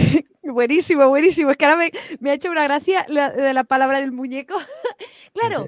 buenísimo, 0.43 1.07
buenísimo. 1.07 1.51
Es 1.51 1.57
que 1.57 1.65
ahora 1.65 1.89
me, 2.19 2.29
ha 2.29 2.33
hecho 2.33 2.51
una 2.51 2.63
gracia 2.63 3.05
la, 3.09 3.29
la 3.53 3.63
palabra 3.63 3.99
del 4.01 4.11
muñeco. 4.11 4.55
claro, 5.33 5.67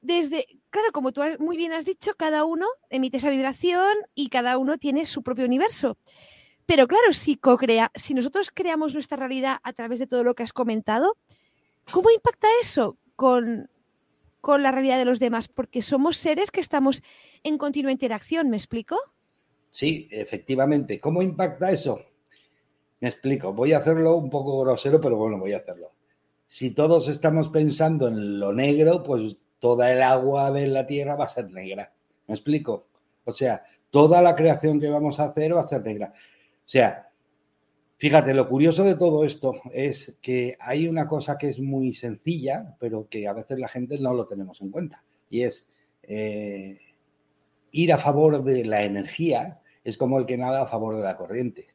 desde, 0.00 0.46
claro, 0.70 0.92
como 0.92 1.12
tú 1.12 1.22
muy 1.38 1.56
bien 1.56 1.72
has 1.72 1.84
dicho, 1.84 2.14
cada 2.16 2.44
uno 2.44 2.66
emite 2.90 3.18
esa 3.18 3.30
vibración 3.30 3.94
y 4.14 4.28
cada 4.28 4.58
uno 4.58 4.78
tiene 4.78 5.06
su 5.06 5.22
propio 5.22 5.44
universo. 5.44 5.96
Pero 6.66 6.86
claro, 6.86 7.12
si, 7.12 7.36
co-crea, 7.36 7.90
si 7.94 8.14
nosotros 8.14 8.50
creamos 8.52 8.94
nuestra 8.94 9.16
realidad 9.16 9.58
a 9.62 9.72
través 9.72 9.98
de 9.98 10.06
todo 10.06 10.24
lo 10.24 10.34
que 10.34 10.42
has 10.42 10.52
comentado, 10.52 11.16
¿cómo 11.90 12.10
impacta 12.10 12.48
eso 12.60 12.96
con, 13.16 13.68
con 14.40 14.62
la 14.62 14.72
realidad 14.72 14.98
de 14.98 15.04
los 15.04 15.20
demás, 15.20 15.48
porque 15.48 15.82
somos 15.82 16.16
seres 16.16 16.50
que 16.50 16.60
estamos 16.60 17.02
en 17.44 17.58
continua 17.58 17.92
interacción, 17.92 18.50
¿me 18.50 18.56
explico? 18.56 18.96
Sí, 19.70 20.08
efectivamente. 20.10 21.00
¿Cómo 21.00 21.22
impacta 21.22 21.70
eso? 21.70 22.00
Me 23.02 23.08
explico. 23.08 23.52
Voy 23.52 23.72
a 23.72 23.78
hacerlo 23.78 24.16
un 24.16 24.30
poco 24.30 24.60
grosero, 24.60 25.00
pero 25.00 25.16
bueno, 25.16 25.36
voy 25.36 25.52
a 25.52 25.58
hacerlo. 25.58 25.88
Si 26.46 26.70
todos 26.70 27.08
estamos 27.08 27.48
pensando 27.48 28.06
en 28.06 28.38
lo 28.38 28.52
negro, 28.52 29.02
pues 29.02 29.36
toda 29.58 29.92
el 29.92 30.02
agua 30.02 30.52
de 30.52 30.68
la 30.68 30.86
tierra 30.86 31.16
va 31.16 31.24
a 31.24 31.28
ser 31.28 31.50
negra. 31.50 31.92
¿Me 32.28 32.34
explico? 32.34 32.86
O 33.24 33.32
sea, 33.32 33.64
toda 33.90 34.22
la 34.22 34.36
creación 34.36 34.78
que 34.78 34.88
vamos 34.88 35.18
a 35.18 35.24
hacer 35.24 35.52
va 35.52 35.62
a 35.62 35.68
ser 35.68 35.82
negra. 35.82 36.12
O 36.14 36.68
sea, 36.68 37.08
Fíjate, 37.98 38.34
lo 38.34 38.48
curioso 38.48 38.82
de 38.82 38.96
todo 38.96 39.24
esto 39.24 39.54
es 39.72 40.18
que 40.20 40.56
hay 40.58 40.88
una 40.88 41.06
cosa 41.06 41.38
que 41.38 41.48
es 41.48 41.60
muy 41.60 41.94
sencilla, 41.94 42.74
pero 42.80 43.06
que 43.08 43.28
a 43.28 43.32
veces 43.32 43.60
la 43.60 43.68
gente 43.68 43.96
no 44.00 44.12
lo 44.12 44.26
tenemos 44.26 44.60
en 44.60 44.72
cuenta, 44.72 45.04
y 45.30 45.42
es 45.42 45.68
eh, 46.02 46.78
ir 47.70 47.92
a 47.92 47.98
favor 47.98 48.42
de 48.42 48.64
la 48.64 48.82
energía 48.82 49.60
es 49.84 49.96
como 49.96 50.18
el 50.18 50.26
que 50.26 50.36
nada 50.36 50.62
a 50.62 50.66
favor 50.66 50.96
de 50.96 51.04
la 51.04 51.16
corriente. 51.16 51.71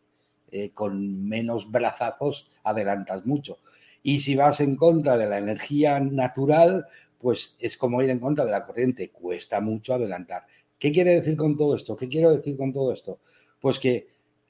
Eh, 0.50 0.72
con 0.74 1.28
menos 1.28 1.70
brazazos 1.70 2.50
adelantas 2.64 3.26
mucho. 3.26 3.60
Y 4.02 4.20
si 4.20 4.36
vas 4.36 4.62
en 4.62 4.76
contra 4.76 5.18
de 5.18 5.28
la 5.28 5.40
energía 5.40 6.00
natural, 6.00 6.86
pues 7.18 7.56
es 7.60 7.76
como 7.76 8.02
ir 8.02 8.10
en 8.10 8.20
contra 8.20 8.46
de 8.46 8.52
la 8.52 8.64
corriente, 8.64 9.10
cuesta 9.10 9.60
mucho 9.60 9.94
adelantar. 9.94 10.46
¿Qué 10.80 10.92
quiere 10.92 11.16
decir 11.16 11.36
con 11.36 11.58
todo 11.58 11.76
esto? 11.76 11.98
¿Qué 11.98 12.08
quiero 12.08 12.34
decir 12.34 12.56
con 12.56 12.72
todo 12.72 12.94
esto? 12.94 13.20
Pues 13.60 13.78
que 13.80 14.08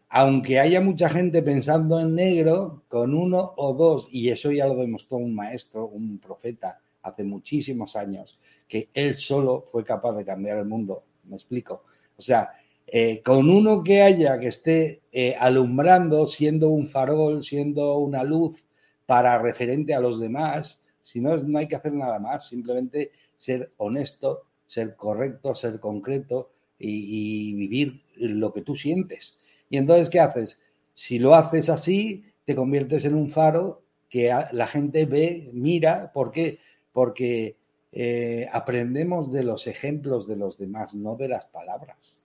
aunque 0.10 0.60
haya 0.60 0.82
mucha 0.82 1.10
gente 1.10 1.42
pensando 1.42 2.00
en 2.00 2.16
negro, 2.16 2.84
con 2.88 3.14
uno 3.14 3.54
o 3.58 3.74
dos, 3.74 4.08
y 4.12 4.30
eso 4.30 4.52
ya 4.52 4.68
lo 4.68 4.76
demostró 4.76 5.18
un 5.18 5.36
maestro, 5.36 5.88
un 5.88 6.20
profeta, 6.20 6.80
hace 7.02 7.24
muchísimos 7.24 7.96
años, 7.96 8.40
que 8.68 8.90
él 8.94 9.16
solo 9.16 9.64
fue 9.66 9.84
capaz 9.84 10.14
de 10.14 10.26
cambiar 10.26 10.60
el 10.60 10.66
mundo. 10.66 11.04
¿Me 11.26 11.36
explico? 11.36 11.84
O 12.16 12.22
sea, 12.22 12.52
eh, 12.88 13.22
con 13.22 13.50
uno 13.50 13.84
que 13.84 14.02
haya 14.02 14.40
que 14.40 14.48
esté 14.48 15.02
eh, 15.12 15.36
alumbrando, 15.38 16.26
siendo 16.28 16.70
un 16.70 16.88
farol, 16.88 17.44
siendo 17.44 17.98
una 17.98 18.24
luz 18.24 18.64
para 19.06 19.38
referente 19.38 19.94
a 19.94 20.00
los 20.00 20.20
demás, 20.20 20.82
si 21.02 21.22
no, 21.22 21.38
no 21.38 21.60
hay 21.60 21.68
que 21.68 21.76
hacer 21.76 21.94
nada 21.94 22.20
más, 22.20 22.48
simplemente 22.48 23.12
ser 23.38 23.72
honesto, 23.78 24.44
ser 24.66 24.96
correcto, 24.96 25.54
ser 25.56 25.80
concreto 25.80 26.52
y 26.80 27.54
vivir 27.56 28.02
lo 28.18 28.54
que 28.54 28.62
tú 28.62 28.76
sientes. 28.76 29.38
Y 29.70 29.78
entonces, 29.78 30.10
¿qué 30.10 30.20
haces? 30.20 30.60
Si 30.94 31.20
lo 31.20 31.36
haces 31.36 31.70
así, 31.70 32.24
te 32.46 32.56
conviertes 32.56 33.06
en 33.06 33.16
un 33.16 33.30
faro 33.30 33.84
que 34.10 34.34
la 34.52 34.68
gente 34.68 35.06
ve, 35.06 35.50
mira. 35.54 36.12
¿Por 36.14 36.32
qué? 36.32 36.60
Porque 36.92 37.58
eh, 37.92 38.48
aprendemos 38.52 39.32
de 39.32 39.44
los 39.44 39.68
ejemplos 39.68 40.28
de 40.28 40.38
los 40.38 40.58
demás, 40.58 40.96
no 40.96 41.16
de 41.16 41.28
las 41.28 41.46
palabras. 41.46 42.17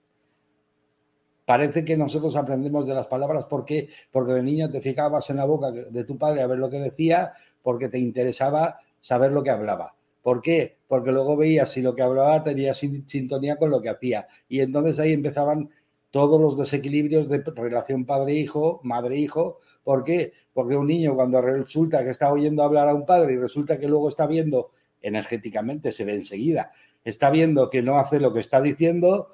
Parece 1.45 1.83
que 1.83 1.97
nosotros 1.97 2.35
aprendemos 2.37 2.87
de 2.87 2.93
las 2.93 3.07
palabras 3.07 3.45
porque 3.49 3.89
porque 4.11 4.33
de 4.33 4.43
niño 4.43 4.69
te 4.69 4.81
fijabas 4.81 5.29
en 5.29 5.37
la 5.37 5.45
boca 5.45 5.71
de 5.71 6.03
tu 6.05 6.17
padre 6.17 6.41
a 6.41 6.47
ver 6.47 6.57
lo 6.57 6.69
que 6.69 6.79
decía, 6.79 7.33
porque 7.61 7.89
te 7.89 7.99
interesaba 7.99 8.79
saber 8.99 9.31
lo 9.31 9.43
que 9.43 9.49
hablaba. 9.49 9.95
¿Por 10.21 10.41
qué? 10.41 10.77
Porque 10.87 11.11
luego 11.11 11.35
veías 11.35 11.69
si 11.69 11.81
lo 11.81 11.95
que 11.95 12.01
hablaba 12.01 12.43
tenía 12.43 12.73
sintonía 12.73 13.57
con 13.57 13.69
lo 13.71 13.81
que 13.81 13.89
hacía. 13.89 14.27
Y 14.47 14.61
entonces 14.61 14.97
ahí 14.99 15.11
empezaban 15.11 15.69
todos 16.11 16.39
los 16.39 16.57
desequilibrios 16.57 17.27
de 17.27 17.43
relación 17.55 18.05
padre-hijo, 18.05 18.79
madre-hijo. 18.83 19.59
¿Por 19.83 20.05
qué? 20.05 20.31
Porque 20.53 20.77
un 20.77 20.87
niño 20.87 21.15
cuando 21.15 21.41
resulta 21.41 22.05
que 22.05 22.11
está 22.11 22.31
oyendo 22.31 22.63
hablar 22.63 22.87
a 22.87 22.93
un 22.93 23.05
padre 23.05 23.33
y 23.33 23.37
resulta 23.37 23.79
que 23.79 23.89
luego 23.89 24.07
está 24.07 24.27
viendo, 24.27 24.71
energéticamente 25.01 25.91
se 25.91 26.05
ve 26.05 26.13
enseguida, 26.13 26.71
está 27.03 27.29
viendo 27.29 27.69
que 27.69 27.81
no 27.81 27.99
hace 27.99 28.21
lo 28.21 28.31
que 28.31 28.39
está 28.39 28.61
diciendo, 28.61 29.33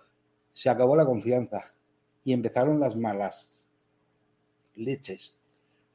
se 0.53 0.71
acabó 0.71 0.95
la 0.95 1.05
confianza 1.05 1.73
y 2.29 2.33
empezaron 2.33 2.79
las 2.79 2.95
malas 2.95 3.67
leches. 4.75 5.35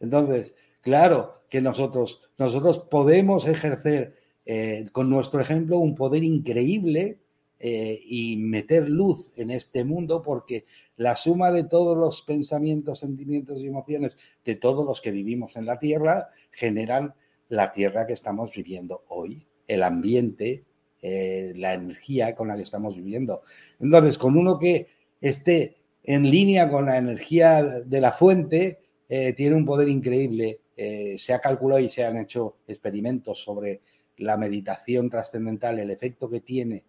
Entonces, 0.01 0.53
claro 0.81 1.43
que 1.49 1.61
nosotros, 1.61 2.23
nosotros 2.39 2.81
podemos 2.81 3.47
ejercer 3.47 4.17
eh, 4.45 4.87
con 4.91 5.09
nuestro 5.09 5.41
ejemplo 5.41 5.79
un 5.79 5.95
poder 5.95 6.25
increíble 6.25 7.21
eh, 7.61 8.01
y 8.05 8.37
meter 8.37 8.89
luz 8.89 9.31
en 9.39 9.53
este 9.53 9.85
mundo 9.85 10.23
porque 10.23 10.67
la 10.97 11.15
suma 11.15 11.53
de 11.53 11.63
todos 11.63 11.97
los 11.97 12.23
pensamientos, 12.23 12.99
sentimientos 12.99 13.61
y 13.61 13.69
emociones 13.69 14.17
de 14.45 14.57
todos 14.57 14.85
los 14.85 15.01
que 15.01 15.13
vivimos 15.13 15.55
en 15.55 15.67
la 15.67 15.79
Tierra 15.79 16.31
generan 16.51 17.15
la 17.49 17.71
Tierra 17.73 18.09
que 18.09 18.13
estamos 18.13 18.51
viviendo 18.51 19.05
hoy, 19.07 19.47
el 19.69 19.85
ambiente, 19.85 20.65
eh, 21.01 21.53
la 21.55 21.75
energía 21.75 22.35
con 22.35 22.49
la 22.49 22.57
que 22.57 22.65
estamos 22.65 22.97
viviendo. 22.97 23.43
Entonces, 23.79 24.19
con 24.19 24.37
uno 24.37 24.59
que 24.59 24.89
esté 25.21 25.84
en 26.05 26.31
línea 26.31 26.69
con 26.69 26.87
la 26.87 26.99
energía 26.99 27.63
de 27.63 28.01
la 28.01 28.13
fuente, 28.13 28.79
eh, 29.09 29.33
tiene 29.33 29.57
un 29.57 29.65
poder 29.65 29.89
increíble. 29.89 30.61
se 30.77 31.33
ha 31.33 31.41
calculado 31.41 31.81
y 31.81 31.89
se 31.89 32.05
han 32.05 32.19
hecho 32.19 32.57
experimentos 32.67 33.43
sobre 33.43 33.81
la 34.19 34.37
meditación 34.37 35.11
trascendental, 35.11 35.79
el 35.79 35.91
efecto 35.91 36.29
que 36.29 36.41
tiene 36.41 36.85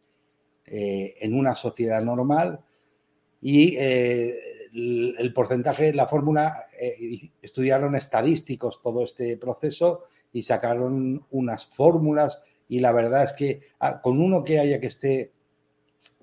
eh, 0.67 1.15
en 1.19 1.37
una 1.37 1.55
sociedad 1.55 2.01
normal 2.01 2.59
y 3.41 3.75
eh, 3.77 4.35
el, 4.73 5.31
porcentaje, 5.33 5.93
la 5.93 6.07
fórmula, 6.07 6.63
eh, 6.79 7.29
estudiaron 7.41 7.95
estadísticos 7.95 8.81
todo 8.81 9.03
este 9.03 9.37
proceso 9.37 10.05
y 10.33 10.43
sacaron 10.43 11.25
unas 11.31 11.67
fórmulas 11.67 12.41
y 12.67 12.79
la 12.79 12.91
verdad 12.91 13.25
es 13.25 13.33
que 13.33 13.61
ah, 13.79 14.01
con 14.01 14.19
uno 14.19 14.43
que 14.43 14.59
haya 14.59 14.79
que 14.79 14.87
esté 14.87 15.31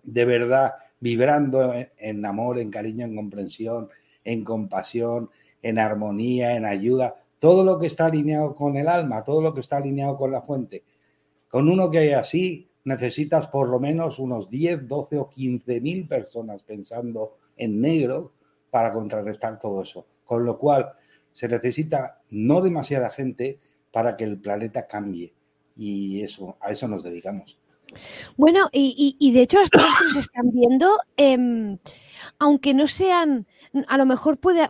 de 0.02 0.24
verdad 0.24 0.72
vibrando 1.02 1.74
en 1.98 2.24
amor, 2.24 2.60
en 2.60 2.70
cariño, 2.70 3.04
en 3.04 3.16
comprensión, 3.16 3.88
en 4.22 4.44
compasión, 4.44 5.30
en 5.60 5.80
armonía, 5.80 6.56
en 6.56 6.64
ayuda, 6.64 7.16
todo 7.40 7.64
lo 7.64 7.80
que 7.80 7.88
está 7.88 8.06
alineado 8.06 8.54
con 8.54 8.76
el 8.76 8.86
alma, 8.86 9.24
todo 9.24 9.42
lo 9.42 9.52
que 9.52 9.60
está 9.60 9.78
alineado 9.78 10.16
con 10.16 10.30
la 10.30 10.42
fuente. 10.42 10.84
Con 11.48 11.68
uno 11.68 11.90
que 11.90 11.98
haya 11.98 12.20
así, 12.20 12.68
necesitas 12.84 13.48
por 13.48 13.68
lo 13.68 13.80
menos 13.80 14.20
unos 14.20 14.48
10, 14.48 14.86
12 14.86 15.18
o 15.18 15.28
15 15.28 15.80
mil 15.80 16.06
personas 16.06 16.62
pensando 16.62 17.38
en 17.56 17.80
negro 17.80 18.34
para 18.70 18.92
contrarrestar 18.92 19.58
todo 19.58 19.82
eso. 19.82 20.06
Con 20.24 20.44
lo 20.44 20.56
cual, 20.56 20.92
se 21.32 21.48
necesita 21.48 22.20
no 22.30 22.60
demasiada 22.60 23.10
gente 23.10 23.58
para 23.90 24.16
que 24.16 24.22
el 24.22 24.38
planeta 24.38 24.86
cambie. 24.86 25.34
Y 25.74 26.22
eso, 26.22 26.56
a 26.60 26.70
eso 26.70 26.86
nos 26.86 27.02
dedicamos. 27.02 27.58
Bueno, 28.36 28.68
y, 28.72 29.32
de 29.32 29.42
hecho 29.42 29.60
las 29.60 29.70
personas 29.70 29.98
que 29.98 30.04
nos 30.04 30.16
están 30.16 30.50
viendo, 30.50 30.98
em, 31.16 31.78
aunque 32.38 32.74
no 32.74 32.86
sean, 32.86 33.46
a 33.88 33.98
lo 33.98 34.06
mejor 34.06 34.38
puede, 34.38 34.68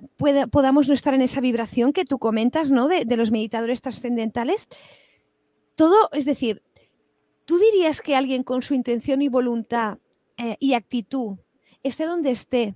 podamos 0.51 0.89
no 0.89 0.95
estar 0.95 1.15
en 1.15 1.23
esa 1.23 1.41
vibración 1.41 1.93
que 1.93 2.05
tú 2.05 2.19
comentas, 2.19 2.71
¿no? 2.71 2.89
De, 2.89 3.05
de 3.05 3.17
los 3.17 3.31
meditadores 3.31 3.81
trascendentales. 3.81 4.69
Todo, 5.75 6.11
es 6.13 6.25
decir, 6.25 6.63
¿Tú 7.45 7.59
dirías 7.59 8.01
que 8.01 8.15
alguien 8.15 8.45
con 8.45 8.63
su 8.63 8.75
intención 8.75 9.21
y 9.21 9.29
voluntad 9.29 9.99
eh, 10.39 10.57
y 10.61 10.75
actitud, 10.75 11.39
esté 11.83 12.07
donde 12.07 12.31
esté, 12.31 12.75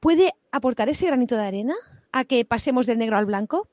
puede 0.00 0.32
aportar 0.52 0.88
ese 0.88 1.06
granito 1.06 1.36
de 1.36 1.42
arena 1.42 1.74
a 2.12 2.24
que 2.24 2.44
pasemos 2.44 2.86
del 2.86 2.98
negro 2.98 3.16
al 3.16 3.26
blanco? 3.26 3.68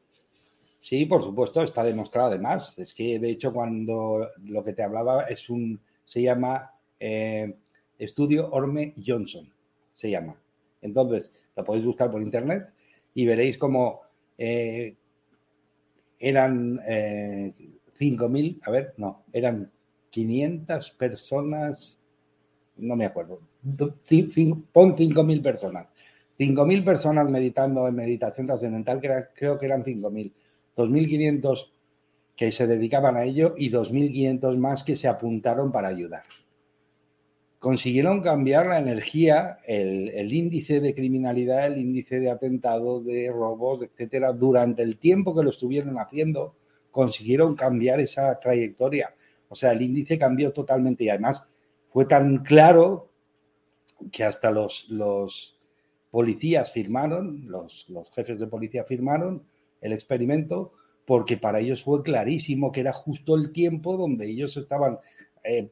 Sí, 0.80 1.06
por 1.06 1.22
supuesto, 1.22 1.62
está 1.62 1.84
demostrado 1.84 2.30
además. 2.30 2.74
Es 2.78 2.94
que 2.94 3.20
de 3.20 3.30
hecho 3.30 3.52
cuando 3.54 4.30
lo 4.44 4.64
que 4.64 4.74
te 4.74 4.84
hablaba 4.84 5.24
es 5.24 5.50
un, 5.50 5.82
se 6.12 6.22
llama 6.22 6.74
eh, 7.00 7.56
Estudio 7.98 8.50
Orme 8.52 8.94
Johnson, 9.02 9.50
se 9.94 10.12
llama. 10.12 10.36
Entonces, 10.82 11.32
lo 11.56 11.64
podéis 11.64 11.86
buscar 11.86 12.12
por 12.12 12.22
internet 12.22 12.70
y 13.14 13.26
veréis 13.26 13.58
cómo 13.58 14.02
eh, 14.38 14.94
eran 16.20 16.80
5.000, 16.80 18.60
a 18.64 18.72
ver, 18.72 18.94
no, 18.98 19.24
eran 19.32 19.72
500 20.10 20.92
personas, 20.92 21.98
no 22.76 22.98
me 22.98 23.06
acuerdo, 23.06 23.40
pon 24.74 24.98
5.000 24.98 25.42
personas. 25.42 25.88
5.000 26.38 26.84
personas 26.84 27.30
meditando 27.30 27.88
en 27.88 27.96
meditación 27.96 28.48
trascendental, 28.48 29.00
que 29.00 29.10
creo 29.34 29.58
que 29.58 29.66
eran 29.66 29.86
5.000. 29.86 30.34
2.500 30.76 31.72
que 32.42 32.52
se 32.52 32.66
dedicaban 32.66 33.18
a 33.18 33.24
ello 33.24 33.54
y 33.56 33.70
2.500 33.70 34.58
más 34.58 34.82
que 34.82 34.96
se 34.96 35.08
apuntaron 35.08 35.72
para 35.72 35.90
ayudar. 35.90 36.24
Consiguieron 37.60 38.24
cambiar 38.24 38.66
la 38.66 38.80
energía, 38.80 39.60
el, 39.68 40.34
índice 40.34 40.80
de 40.80 40.96
criminalidad, 40.96 41.68
el 41.68 41.78
índice 41.78 42.20
de 42.20 42.32
atentados, 42.32 43.06
de 43.06 43.32
robos, 43.32 43.84
etcétera, 43.84 44.34
durante 44.34 44.82
el 44.82 44.98
tiempo 44.98 45.36
que 45.36 45.44
lo 45.44 45.52
estuvieron 45.52 46.00
haciendo, 46.00 46.56
consiguieron 46.90 47.56
cambiar 47.56 48.00
esa 48.00 48.40
trayectoria. 48.40 49.14
O 49.48 49.54
sea, 49.54 49.74
el 49.74 49.84
índice 49.84 50.18
cambió 50.18 50.52
totalmente 50.52 51.04
y 51.04 51.10
además 51.10 51.44
fue 51.86 52.06
tan 52.06 52.40
claro 52.40 53.12
que 54.12 54.24
hasta 54.24 54.50
los, 54.50 54.90
los 54.90 55.60
policías 56.10 56.72
firmaron, 56.72 57.44
los, 57.52 57.88
los 57.90 58.10
jefes 58.10 58.40
de 58.40 58.48
policía 58.48 58.84
firmaron 58.84 59.44
el 59.80 59.94
experimento 59.94 60.74
porque 61.12 61.36
para 61.36 61.60
ellos 61.60 61.84
fue 61.84 62.02
clarísimo 62.04 62.72
que 62.72 62.80
era 62.80 62.94
justo 62.94 63.36
el 63.36 63.52
tiempo 63.52 63.98
donde 63.98 64.28
ellos 64.28 64.56
estaban 64.56 64.98
eh, 65.44 65.70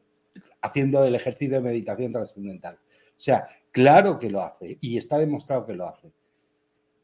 haciendo 0.62 1.01
el 1.05 1.15
ejercicio 1.15 1.55
de 1.55 1.62
meditación 1.62 2.12
trascendental. 2.12 2.75
O 2.75 3.22
sea, 3.22 3.48
claro 3.72 4.19
que 4.19 4.29
lo 4.29 4.41
hace 4.41 4.77
y 4.81 4.98
está 4.98 5.17
demostrado 5.17 5.65
que 5.65 5.75
lo 5.75 5.88
hace. 5.88 6.12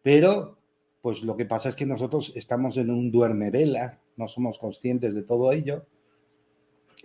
Pero, 0.01 0.57
pues 1.01 1.23
lo 1.23 1.37
que 1.37 1.45
pasa 1.45 1.69
es 1.69 1.77
que 1.77 1.85
nosotros 1.85 2.33
estamos 2.35 2.75
en 2.75 2.89
un 2.89 3.09
duerme 3.09 3.51
vela, 3.51 4.01
no 4.17 4.27
somos 4.27 4.59
conscientes 4.59 5.15
de 5.15 5.23
todo 5.23 5.53
ello 5.53 5.85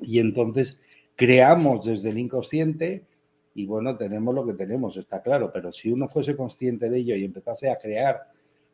y 0.03 0.19
entonces 0.19 0.81
creamos 1.15 1.87
desde 1.87 2.09
el 2.09 2.19
inconsciente 2.19 3.07
y 3.55 3.67
bueno, 3.67 3.97
tenemos 3.97 4.35
lo 4.35 4.45
que 4.45 4.55
tenemos, 4.55 4.97
está 4.97 5.23
claro, 5.23 5.53
pero 5.53 5.71
si 5.71 5.93
uno 5.93 6.09
fuese 6.09 6.35
consciente 6.35 6.91
de 6.91 6.99
ello 6.99 7.15
y 7.15 7.23
empezase 7.23 7.71
a 7.71 7.79
crear 7.79 8.19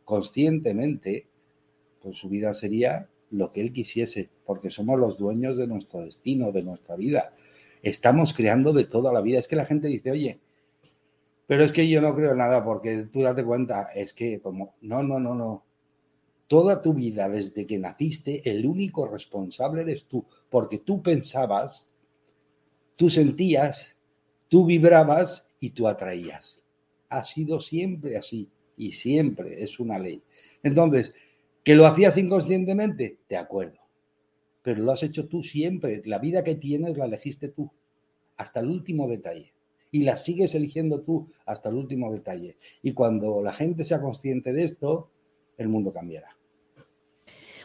conscientemente, 0.04 1.28
su 2.12 2.28
vida 2.28 2.54
sería 2.54 3.08
lo 3.30 3.52
que 3.52 3.60
él 3.60 3.72
quisiese, 3.72 4.30
porque 4.44 4.70
somos 4.70 4.98
los 4.98 5.18
dueños 5.18 5.56
de 5.56 5.66
nuestro 5.66 6.00
destino, 6.00 6.52
de 6.52 6.62
nuestra 6.62 6.96
vida. 6.96 7.32
Estamos 7.82 8.34
creando 8.34 8.72
de 8.72 8.84
toda 8.84 9.12
la 9.12 9.20
vida. 9.20 9.38
Es 9.38 9.48
que 9.48 9.56
la 9.56 9.64
gente 9.64 9.88
dice, 9.88 10.10
oye, 10.10 10.40
pero 11.46 11.64
es 11.64 11.72
que 11.72 11.88
yo 11.88 12.00
no 12.00 12.14
creo 12.14 12.34
nada, 12.34 12.64
porque 12.64 13.04
tú 13.04 13.22
date 13.22 13.44
cuenta, 13.44 13.84
es 13.94 14.12
que 14.12 14.40
como, 14.40 14.74
no, 14.80 15.02
no, 15.02 15.20
no, 15.20 15.34
no. 15.34 15.64
Toda 16.48 16.80
tu 16.80 16.94
vida, 16.94 17.28
desde 17.28 17.66
que 17.66 17.78
naciste, 17.78 18.48
el 18.48 18.66
único 18.66 19.06
responsable 19.06 19.82
eres 19.82 20.04
tú, 20.04 20.24
porque 20.48 20.78
tú 20.78 21.02
pensabas, 21.02 21.88
tú 22.96 23.10
sentías, 23.10 23.96
tú 24.48 24.64
vibrabas 24.64 25.46
y 25.60 25.70
tú 25.70 25.88
atraías. 25.88 26.60
Ha 27.08 27.24
sido 27.24 27.60
siempre 27.60 28.16
así 28.16 28.48
y 28.76 28.92
siempre 28.92 29.62
es 29.62 29.80
una 29.80 29.98
ley. 29.98 30.22
Entonces, 30.62 31.14
¿que 31.66 31.74
lo 31.74 31.84
hacías 31.84 32.16
inconscientemente? 32.16 33.18
De 33.28 33.36
acuerdo. 33.36 33.80
Pero 34.62 34.84
lo 34.84 34.92
has 34.92 35.02
hecho 35.02 35.26
tú 35.26 35.42
siempre. 35.42 36.00
La 36.04 36.20
vida 36.20 36.44
que 36.44 36.54
tienes 36.54 36.96
la 36.96 37.06
elegiste 37.06 37.48
tú, 37.48 37.72
hasta 38.36 38.60
el 38.60 38.70
último 38.70 39.08
detalle. 39.08 39.52
Y 39.90 40.04
la 40.04 40.16
sigues 40.16 40.54
eligiendo 40.54 41.00
tú 41.02 41.28
hasta 41.44 41.70
el 41.70 41.74
último 41.74 42.12
detalle. 42.12 42.56
Y 42.82 42.92
cuando 42.92 43.42
la 43.42 43.52
gente 43.52 43.82
sea 43.82 44.00
consciente 44.00 44.52
de 44.52 44.62
esto, 44.62 45.10
el 45.56 45.68
mundo 45.68 45.92
cambiará. 45.92 46.36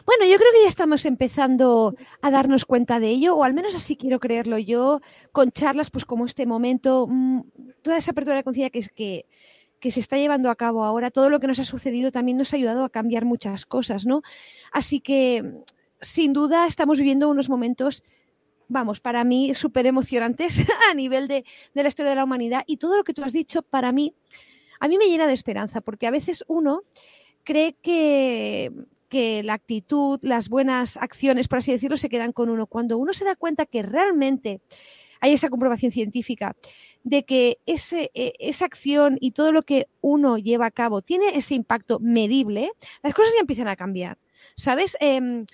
Bueno, 0.04 0.24
yo 0.26 0.36
creo 0.36 0.50
que 0.52 0.62
ya 0.62 0.68
estamos 0.68 1.06
empezando 1.06 1.94
a 2.22 2.30
darnos 2.32 2.64
cuenta 2.64 2.98
de 2.98 3.08
ello, 3.08 3.36
o 3.36 3.44
al 3.44 3.54
menos 3.54 3.76
así 3.76 3.94
quiero 3.94 4.18
creerlo 4.18 4.58
yo, 4.58 5.00
con 5.30 5.52
charlas 5.52 5.92
pues 5.92 6.04
como 6.04 6.26
este 6.26 6.44
momento, 6.44 7.06
mm, 7.08 7.42
toda 7.82 7.98
esa 7.98 8.10
apertura 8.10 8.34
de 8.34 8.42
conciencia 8.42 8.70
que, 8.70 8.78
es 8.80 8.88
que, 8.88 9.26
que 9.82 9.90
se 9.90 9.98
está 9.98 10.16
llevando 10.16 10.48
a 10.48 10.54
cabo 10.54 10.84
ahora, 10.84 11.10
todo 11.10 11.28
lo 11.28 11.40
que 11.40 11.48
nos 11.48 11.58
ha 11.58 11.64
sucedido 11.64 12.12
también 12.12 12.38
nos 12.38 12.52
ha 12.52 12.56
ayudado 12.56 12.84
a 12.84 12.88
cambiar 12.88 13.24
muchas 13.24 13.66
cosas, 13.66 14.06
¿no? 14.06 14.22
Así 14.70 15.00
que, 15.00 15.64
sin 16.00 16.32
duda, 16.32 16.68
estamos 16.68 16.98
viviendo 16.98 17.28
unos 17.28 17.50
momentos, 17.50 18.04
vamos, 18.68 19.00
para 19.00 19.24
mí 19.24 19.54
súper 19.54 19.86
emocionantes 19.86 20.60
a 20.90 20.94
nivel 20.94 21.26
de, 21.26 21.44
la 21.74 21.88
historia 21.88 22.10
de 22.10 22.16
la 22.16 22.22
humanidad 22.22 22.62
y 22.68 22.76
todo 22.76 22.96
lo 22.96 23.02
que 23.02 23.12
tú 23.12 23.24
has 23.24 23.32
dicho, 23.32 23.62
para 23.62 23.90
mí, 23.90 24.14
a 24.78 24.86
mí 24.86 24.98
me 24.98 25.06
llena 25.06 25.26
de 25.26 25.32
esperanza, 25.32 25.80
porque 25.80 26.06
a 26.06 26.12
veces 26.12 26.44
uno 26.46 26.82
cree 27.42 27.74
que, 27.82 28.70
que 29.08 29.42
la 29.42 29.54
actitud, 29.54 30.20
las 30.22 30.48
buenas 30.48 30.96
acciones, 30.96 31.48
por 31.48 31.58
así 31.58 31.72
decirlo, 31.72 31.96
se 31.96 32.08
quedan 32.08 32.32
con 32.32 32.50
uno. 32.50 32.68
Cuando 32.68 32.98
uno 32.98 33.12
se 33.14 33.24
da 33.24 33.34
cuenta 33.34 33.66
que 33.66 33.82
realmente 33.82 34.60
hay 35.22 35.32
esa 35.32 35.48
comprobación 35.48 35.92
científica 35.92 36.56
de 37.04 37.24
que 37.24 37.58
ese, 37.64 38.10
e, 38.12 38.34
esa 38.40 38.64
acción 38.66 39.16
y 39.20 39.30
todo 39.30 39.52
lo 39.52 39.62
que 39.62 39.86
uno 40.00 40.36
lleva 40.36 40.66
a 40.66 40.70
cabo 40.72 41.00
tiene 41.00 41.38
ese 41.38 41.54
impacto 41.54 42.00
medible, 42.00 42.72
las 43.04 43.14
cosas 43.14 43.32
ya 43.34 43.40
empiezan 43.40 43.68
a 43.68 43.76
cambiar. 43.76 44.18
¿Sabes? 44.56 44.96
Em, 44.98 45.46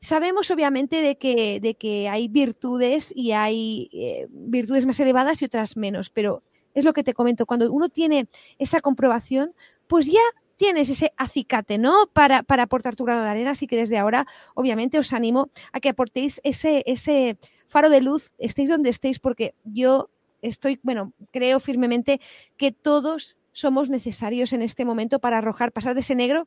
sabemos 0.00 0.50
obviamente 0.50 1.00
de 1.00 1.16
que, 1.16 1.60
de 1.60 1.76
que 1.76 2.08
hay 2.08 2.26
virtudes 2.26 3.12
y 3.14 3.30
hay 3.30 3.88
eh, 3.92 4.26
virtudes 4.30 4.84
más 4.84 4.98
elevadas 4.98 5.40
y 5.40 5.44
otras 5.44 5.76
menos, 5.76 6.10
pero 6.10 6.42
es 6.74 6.84
lo 6.84 6.92
que 6.92 7.04
te 7.04 7.14
comento, 7.14 7.46
cuando 7.46 7.70
uno 7.72 7.88
tiene 7.88 8.26
esa 8.58 8.80
comprobación, 8.80 9.54
pues 9.86 10.06
ya 10.06 10.20
tienes 10.56 10.90
ese 10.90 11.12
acicate, 11.16 11.78
¿no? 11.78 12.08
Para, 12.12 12.42
para 12.42 12.64
aportar 12.64 12.96
tu 12.96 13.04
grano 13.04 13.22
de 13.22 13.30
arena, 13.30 13.52
así 13.52 13.68
que 13.68 13.76
desde 13.76 13.96
ahora, 13.96 14.26
obviamente, 14.54 14.98
os 14.98 15.12
animo 15.12 15.50
a 15.72 15.78
que 15.78 15.90
aportéis 15.90 16.40
ese, 16.42 16.82
ese 16.86 17.38
faro 17.66 17.90
de 17.90 18.00
luz, 18.00 18.32
estéis 18.38 18.70
donde 18.70 18.90
estéis, 18.90 19.18
porque 19.18 19.54
yo 19.64 20.10
estoy, 20.42 20.78
bueno, 20.82 21.12
creo 21.32 21.60
firmemente 21.60 22.20
que 22.56 22.72
todos 22.72 23.36
somos 23.52 23.88
necesarios 23.88 24.52
en 24.52 24.62
este 24.62 24.84
momento 24.84 25.18
para 25.20 25.38
arrojar, 25.38 25.72
pasar 25.72 25.94
de 25.94 26.00
ese 26.00 26.14
negro 26.14 26.46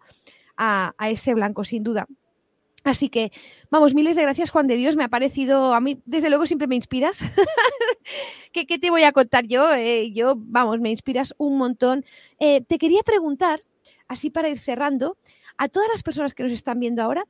a, 0.58 0.94
ese 1.10 1.34
blanco, 1.34 1.64
sin 1.64 1.84
duda. 1.84 2.08
Así 2.84 3.10
que, 3.10 3.32
vamos, 3.70 3.94
miles 3.96 4.16
de 4.16 4.22
gracias, 4.22 4.50
Juan 4.50 4.68
de 4.68 4.76
Dios. 4.76 4.96
Me 4.96 5.04
ha 5.04 5.10
parecido, 5.10 5.74
a 5.74 5.82
mí, 5.82 6.02
desde 6.06 6.30
luego, 6.30 6.46
siempre 6.46 6.68
me 6.68 6.76
inspiras. 6.76 7.20
¿Qué, 8.54 8.66
te 8.66 8.90
voy 8.90 9.04
a 9.04 9.12
contar 9.12 9.46
yo? 9.46 9.74
Eh, 9.74 10.12
yo, 10.14 10.36
vamos, 10.38 10.80
me 10.80 10.90
inspiras 10.90 11.34
un 11.38 11.58
montón. 11.58 12.06
Eh, 12.40 12.62
te 12.62 12.78
quería 12.78 13.02
preguntar, 13.04 13.64
así 14.08 14.30
para 14.30 14.50
ir 14.50 14.60
cerrando, 14.60 15.18
a 15.58 15.68
todas 15.68 15.90
las 15.90 16.04
personas 16.04 16.34
que 16.34 16.44
nos 16.44 16.52
están 16.52 16.80
viendo 16.80 17.02
ahora, 17.02 17.26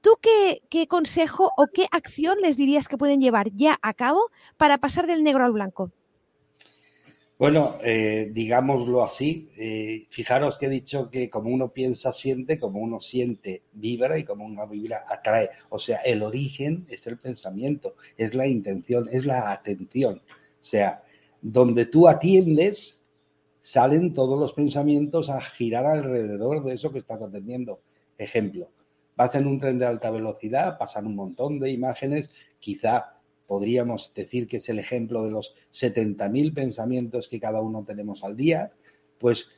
¿Tú 0.00 0.16
qué, 0.22 0.86
consejo 0.88 1.52
o 1.56 1.66
qué 1.66 1.86
acción 1.90 2.38
les 2.40 2.56
dirías 2.56 2.88
que 2.88 2.96
pueden 2.96 3.20
llevar 3.20 3.50
ya 3.52 3.78
a 3.82 3.92
cabo 3.92 4.30
para 4.56 4.78
pasar 4.78 5.06
del 5.06 5.22
negro 5.22 5.44
al 5.44 5.52
blanco? 5.52 5.92
Bueno, 7.38 7.76
eh, 7.82 8.30
digámoslo 8.32 9.02
así, 9.02 9.50
eh, 9.56 10.04
fijaros 10.10 10.58
que 10.58 10.66
he 10.66 10.68
dicho 10.70 11.10
que 11.10 11.30
como 11.30 11.50
uno 11.50 11.72
piensa, 11.72 12.12
siente, 12.12 12.58
como 12.58 12.80
uno 12.80 13.00
siente, 13.00 13.62
vibra 13.72 14.18
y 14.18 14.24
como 14.24 14.44
uno 14.44 14.66
vibra, 14.68 15.04
atrae. 15.08 15.48
O 15.70 15.78
sea, 15.78 15.98
el 15.98 16.22
origen 16.22 16.86
es 16.90 17.06
el 17.06 17.18
pensamiento, 17.18 17.94
es 18.16 18.34
la 18.34 18.46
intención, 18.46 19.08
es 19.10 19.24
la 19.24 19.52
atención. 19.52 20.22
O 20.60 20.64
sea, 20.64 21.02
donde 21.40 21.86
tú 21.86 22.08
atiendes, 22.08 23.00
salen 23.62 24.12
todos 24.12 24.38
los 24.38 24.52
pensamientos 24.52 25.30
a 25.30 25.40
girar 25.40 25.86
alrededor 25.86 26.62
de 26.64 26.74
eso 26.74 26.92
que 26.92 26.98
estás 26.98 27.22
atendiendo. 27.22 27.80
Ejemplo, 28.18 28.70
Vas 29.16 29.34
en 29.34 29.46
un 29.46 29.60
tren 29.60 29.78
de 29.78 29.86
alta 29.86 30.10
velocidad, 30.10 30.78
pasan 30.78 31.06
un 31.06 31.16
montón 31.16 31.58
de 31.58 31.70
imágenes, 31.70 32.30
quizá 32.58 33.20
podríamos 33.46 34.14
decir 34.14 34.46
que 34.46 34.58
es 34.58 34.68
el 34.68 34.78
ejemplo 34.78 35.24
de 35.24 35.32
los 35.32 35.56
70.000 35.72 36.54
pensamientos 36.54 37.28
que 37.28 37.40
cada 37.40 37.60
uno 37.60 37.84
tenemos 37.84 38.22
al 38.22 38.36
día, 38.36 38.72
pues 39.18 39.48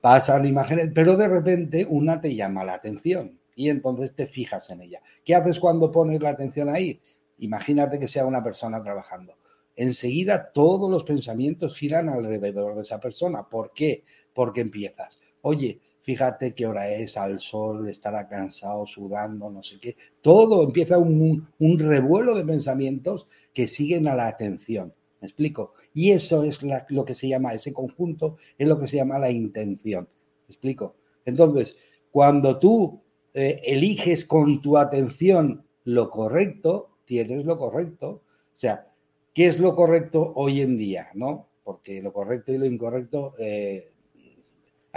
pasan 0.00 0.46
imágenes, 0.46 0.90
pero 0.94 1.16
de 1.16 1.28
repente 1.28 1.86
una 1.88 2.20
te 2.20 2.34
llama 2.34 2.64
la 2.64 2.74
atención 2.74 3.38
y 3.54 3.70
entonces 3.70 4.14
te 4.14 4.26
fijas 4.26 4.70
en 4.70 4.82
ella. 4.82 5.00
¿Qué 5.24 5.34
haces 5.34 5.58
cuando 5.58 5.90
pones 5.90 6.20
la 6.20 6.30
atención 6.30 6.68
ahí? 6.68 7.00
Imagínate 7.38 7.98
que 7.98 8.06
sea 8.06 8.26
una 8.26 8.42
persona 8.42 8.82
trabajando. 8.82 9.34
Enseguida 9.74 10.52
todos 10.52 10.90
los 10.90 11.04
pensamientos 11.04 11.74
giran 11.74 12.08
alrededor 12.08 12.74
de 12.76 12.82
esa 12.82 13.00
persona. 13.00 13.48
¿Por 13.48 13.72
qué? 13.72 14.04
Porque 14.34 14.60
empiezas. 14.60 15.18
Oye, 15.40 15.80
fíjate 16.08 16.54
qué 16.54 16.66
hora 16.66 16.90
es, 16.90 17.18
al 17.18 17.38
sol, 17.38 17.86
estará 17.86 18.26
cansado, 18.26 18.86
sudando, 18.86 19.50
no 19.50 19.62
sé 19.62 19.78
qué. 19.78 19.94
Todo 20.22 20.64
empieza 20.64 20.96
un, 20.96 21.46
revuelo 21.78 22.34
de 22.34 22.46
pensamientos 22.46 23.26
que 23.52 23.68
siguen 23.68 24.08
a 24.08 24.14
la 24.14 24.26
atención. 24.26 24.94
¿Me 25.20 25.28
explico? 25.28 25.74
Y 25.92 26.12
eso 26.12 26.44
es 26.44 26.60
lo 26.88 27.04
que 27.04 27.14
se 27.14 27.28
llama, 27.28 27.52
ese 27.52 27.74
conjunto 27.74 28.38
es 28.56 28.66
lo 28.66 28.78
que 28.78 28.88
se 28.88 28.96
llama 28.96 29.18
la 29.18 29.30
intención. 29.30 30.08
¿Me 30.48 30.52
explico? 30.54 30.94
Entonces, 31.26 31.76
cuando 32.10 32.58
tú 32.58 33.02
eh, 33.34 33.60
eliges 33.64 34.24
con 34.24 34.62
tu 34.62 34.78
atención 34.78 35.66
lo 35.84 36.08
correcto, 36.08 36.88
tienes 37.04 37.44
lo 37.44 37.58
correcto. 37.58 38.08
O 38.08 38.58
sea, 38.58 38.90
¿qué 39.34 39.44
es 39.44 39.60
lo 39.60 39.76
correcto 39.76 40.32
hoy 40.36 40.62
en 40.62 40.78
día? 40.78 41.08
¿No? 41.12 41.48
Porque 41.64 42.00
lo 42.00 42.14
correcto 42.14 42.50
y 42.50 42.56
lo 42.56 42.64
incorrecto 42.64 43.34
eh, 43.38 43.90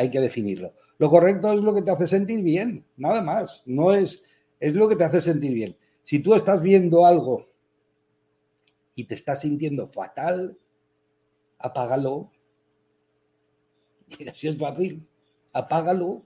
hay 0.01 0.09
que 0.09 0.19
definirlo. 0.19 0.73
Lo 0.97 1.09
correcto 1.09 1.53
es 1.53 1.61
lo 1.61 1.73
que 1.73 1.83
te 1.83 1.91
hace 1.91 2.07
sentir 2.07 2.43
bien, 2.43 2.85
nada 2.97 3.21
más. 3.21 3.63
No 3.65 3.93
es, 3.93 4.23
es 4.59 4.73
lo 4.73 4.89
que 4.89 4.95
te 4.95 5.03
hace 5.03 5.21
sentir 5.21 5.53
bien. 5.53 5.77
Si 6.03 6.19
tú 6.19 6.33
estás 6.33 6.61
viendo 6.61 7.05
algo 7.05 7.49
y 8.95 9.05
te 9.05 9.15
estás 9.15 9.41
sintiendo 9.41 9.87
fatal, 9.87 10.57
apágalo. 11.59 12.31
Mira, 14.19 14.33
si 14.33 14.47
es 14.47 14.57
fácil, 14.57 15.07
apágalo. 15.53 16.23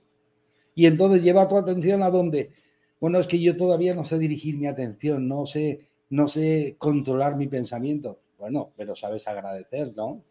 Y 0.73 0.85
entonces 0.85 1.21
lleva 1.21 1.47
tu 1.47 1.57
atención 1.57 2.01
a 2.01 2.09
donde, 2.09 2.51
bueno, 2.99 3.19
es 3.19 3.27
que 3.27 3.41
yo 3.41 3.55
todavía 3.57 3.93
no 3.93 4.05
sé 4.05 4.17
dirigir 4.17 4.57
mi 4.57 4.67
atención, 4.67 5.27
no 5.27 5.45
sé, 5.45 5.87
no 6.09 6.27
sé 6.27 6.75
controlar 6.77 7.35
mi 7.35 7.47
pensamiento. 7.47 8.21
Bueno, 8.37 8.71
pero 8.77 8.95
sabes 8.95 9.27
agradecer, 9.27 9.93
¿no? 9.95 10.23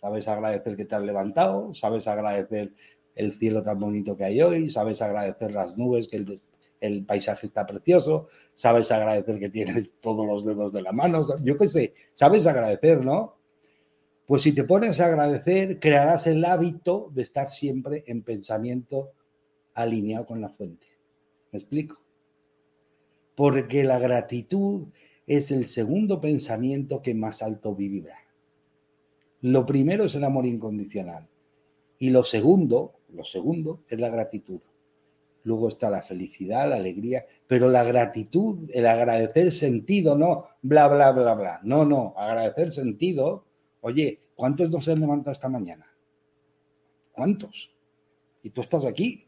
Sabes 0.00 0.28
agradecer 0.28 0.76
que 0.76 0.84
te 0.84 0.94
has 0.94 1.02
levantado, 1.02 1.74
sabes 1.74 2.06
agradecer 2.06 2.72
el 3.14 3.38
cielo 3.38 3.62
tan 3.62 3.80
bonito 3.80 4.16
que 4.16 4.24
hay 4.24 4.42
hoy, 4.42 4.70
sabes 4.70 5.00
agradecer 5.00 5.52
las 5.52 5.76
nubes, 5.76 6.06
que 6.06 6.24
el, 6.80 7.04
paisaje 7.06 7.46
está 7.46 7.66
precioso, 7.66 8.28
sabes 8.54 8.92
agradecer 8.92 9.38
que 9.40 9.48
tienes 9.48 9.94
todos 10.00 10.26
los 10.26 10.44
dedos 10.44 10.72
de 10.72 10.82
la 10.82 10.92
mano, 10.92 11.26
yo 11.42 11.56
qué 11.56 11.66
sé, 11.66 11.94
sabes 12.12 12.46
agradecer, 12.46 13.04
¿no? 13.04 13.36
Pues 14.26 14.42
si 14.42 14.52
te 14.52 14.64
pones 14.64 15.00
a 15.00 15.06
agradecer, 15.06 15.80
crearás 15.80 16.26
el 16.26 16.44
hábito 16.44 17.10
de 17.14 17.22
estar 17.22 17.48
siempre 17.48 18.04
en 18.06 18.22
pensamiento 18.22 19.12
alineado 19.74 20.26
con 20.26 20.40
la 20.40 20.50
fuente. 20.50 20.86
¿Me 21.52 21.58
explico? 21.58 22.02
Porque 23.34 23.84
la 23.84 23.98
gratitud 23.98 24.88
es 25.26 25.50
el 25.50 25.68
segundo 25.68 26.20
pensamiento 26.20 27.02
que 27.02 27.14
más 27.14 27.42
alto 27.42 27.74
vibra. 27.74 28.25
Lo 29.42 29.66
primero 29.66 30.04
es 30.04 30.14
el 30.14 30.24
amor 30.24 30.46
incondicional 30.46 31.28
y 31.98 32.10
lo 32.10 32.24
segundo, 32.24 32.94
lo 33.10 33.24
segundo 33.24 33.80
es 33.88 33.98
la 33.98 34.08
gratitud 34.08 34.60
luego 35.46 35.68
está 35.68 35.88
la 35.88 36.02
felicidad, 36.02 36.68
la 36.68 36.76
alegría, 36.76 37.24
pero 37.46 37.70
la 37.70 37.84
gratitud, 37.84 38.68
el 38.74 38.86
agradecer 38.86 39.52
sentido, 39.52 40.18
no 40.18 40.44
bla, 40.60 40.88
bla, 40.88 41.12
bla, 41.12 41.34
bla. 41.34 41.60
No, 41.62 41.84
no, 41.84 42.14
agradecer 42.16 42.72
sentido. 42.72 43.44
Oye, 43.80 44.20
¿cuántos 44.34 44.68
no 44.70 44.80
se 44.80 44.92
han 44.92 45.00
levantado 45.00 45.32
esta 45.32 45.48
mañana? 45.48 45.86
¿Cuántos? 47.12 47.70
Y 48.42 48.50
tú 48.50 48.60
estás 48.60 48.84
aquí 48.84 49.24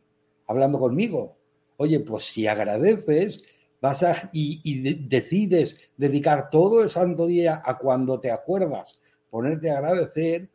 hablando 0.48 0.80
conmigo. 0.80 1.36
Oye, 1.76 2.00
pues 2.00 2.24
si 2.24 2.48
agradeces, 2.48 3.44
vas 3.80 4.02
a 4.02 4.28
y, 4.32 4.60
y 4.64 4.94
decides 5.06 5.78
dedicar 5.96 6.50
todo 6.50 6.82
el 6.82 6.90
santo 6.90 7.28
día 7.28 7.62
a 7.64 7.78
cuando 7.78 8.18
te 8.18 8.32
acuerdas, 8.32 8.98
ponerte 9.30 9.70
a 9.70 9.78
agradecer, 9.78 10.48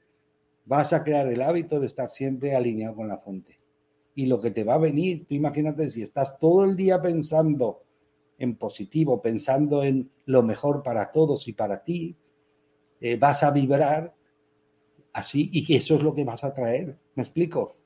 vas 0.65 0.93
a 0.93 1.03
crear 1.03 1.27
el 1.27 1.41
hábito 1.41 1.79
de 1.79 1.88
estar 1.88 2.09
siempre 2.09 2.55
alineado 2.55 2.95
con 2.95 3.07
la 3.07 3.17
fuente 3.17 3.59
y 4.15 4.27
lo 4.27 4.39
que 4.39 4.51
te 4.51 4.63
va 4.63 4.75
a 4.75 4.79
venir. 4.79 5.25
Tú 5.27 5.36
imagínate 5.36 5.89
si 5.89 6.01
estás 6.01 6.38
todo 6.38 6.65
el 6.65 6.75
día 6.75 7.01
pensando 7.01 7.83
en 8.38 8.55
positivo, 8.55 9.21
pensando 9.21 9.83
en 9.83 10.09
lo 10.25 10.43
mejor 10.43 10.83
para 10.83 11.12
todos 11.12 11.47
y 11.47 11.53
para 11.53 11.83
ti, 11.83 12.15
eh, 12.99 13.17
vas 13.17 13.43
a 13.43 13.51
vibrar 13.51 14.13
así 15.13 15.49
y 15.51 15.63
que 15.65 15.77
eso 15.77 15.95
es 15.95 16.01
lo 16.01 16.13
que 16.13 16.23
vas 16.23 16.43
a 16.43 16.53
traer. 16.53 16.97
¿Me 17.15 17.23
explico? 17.23 17.77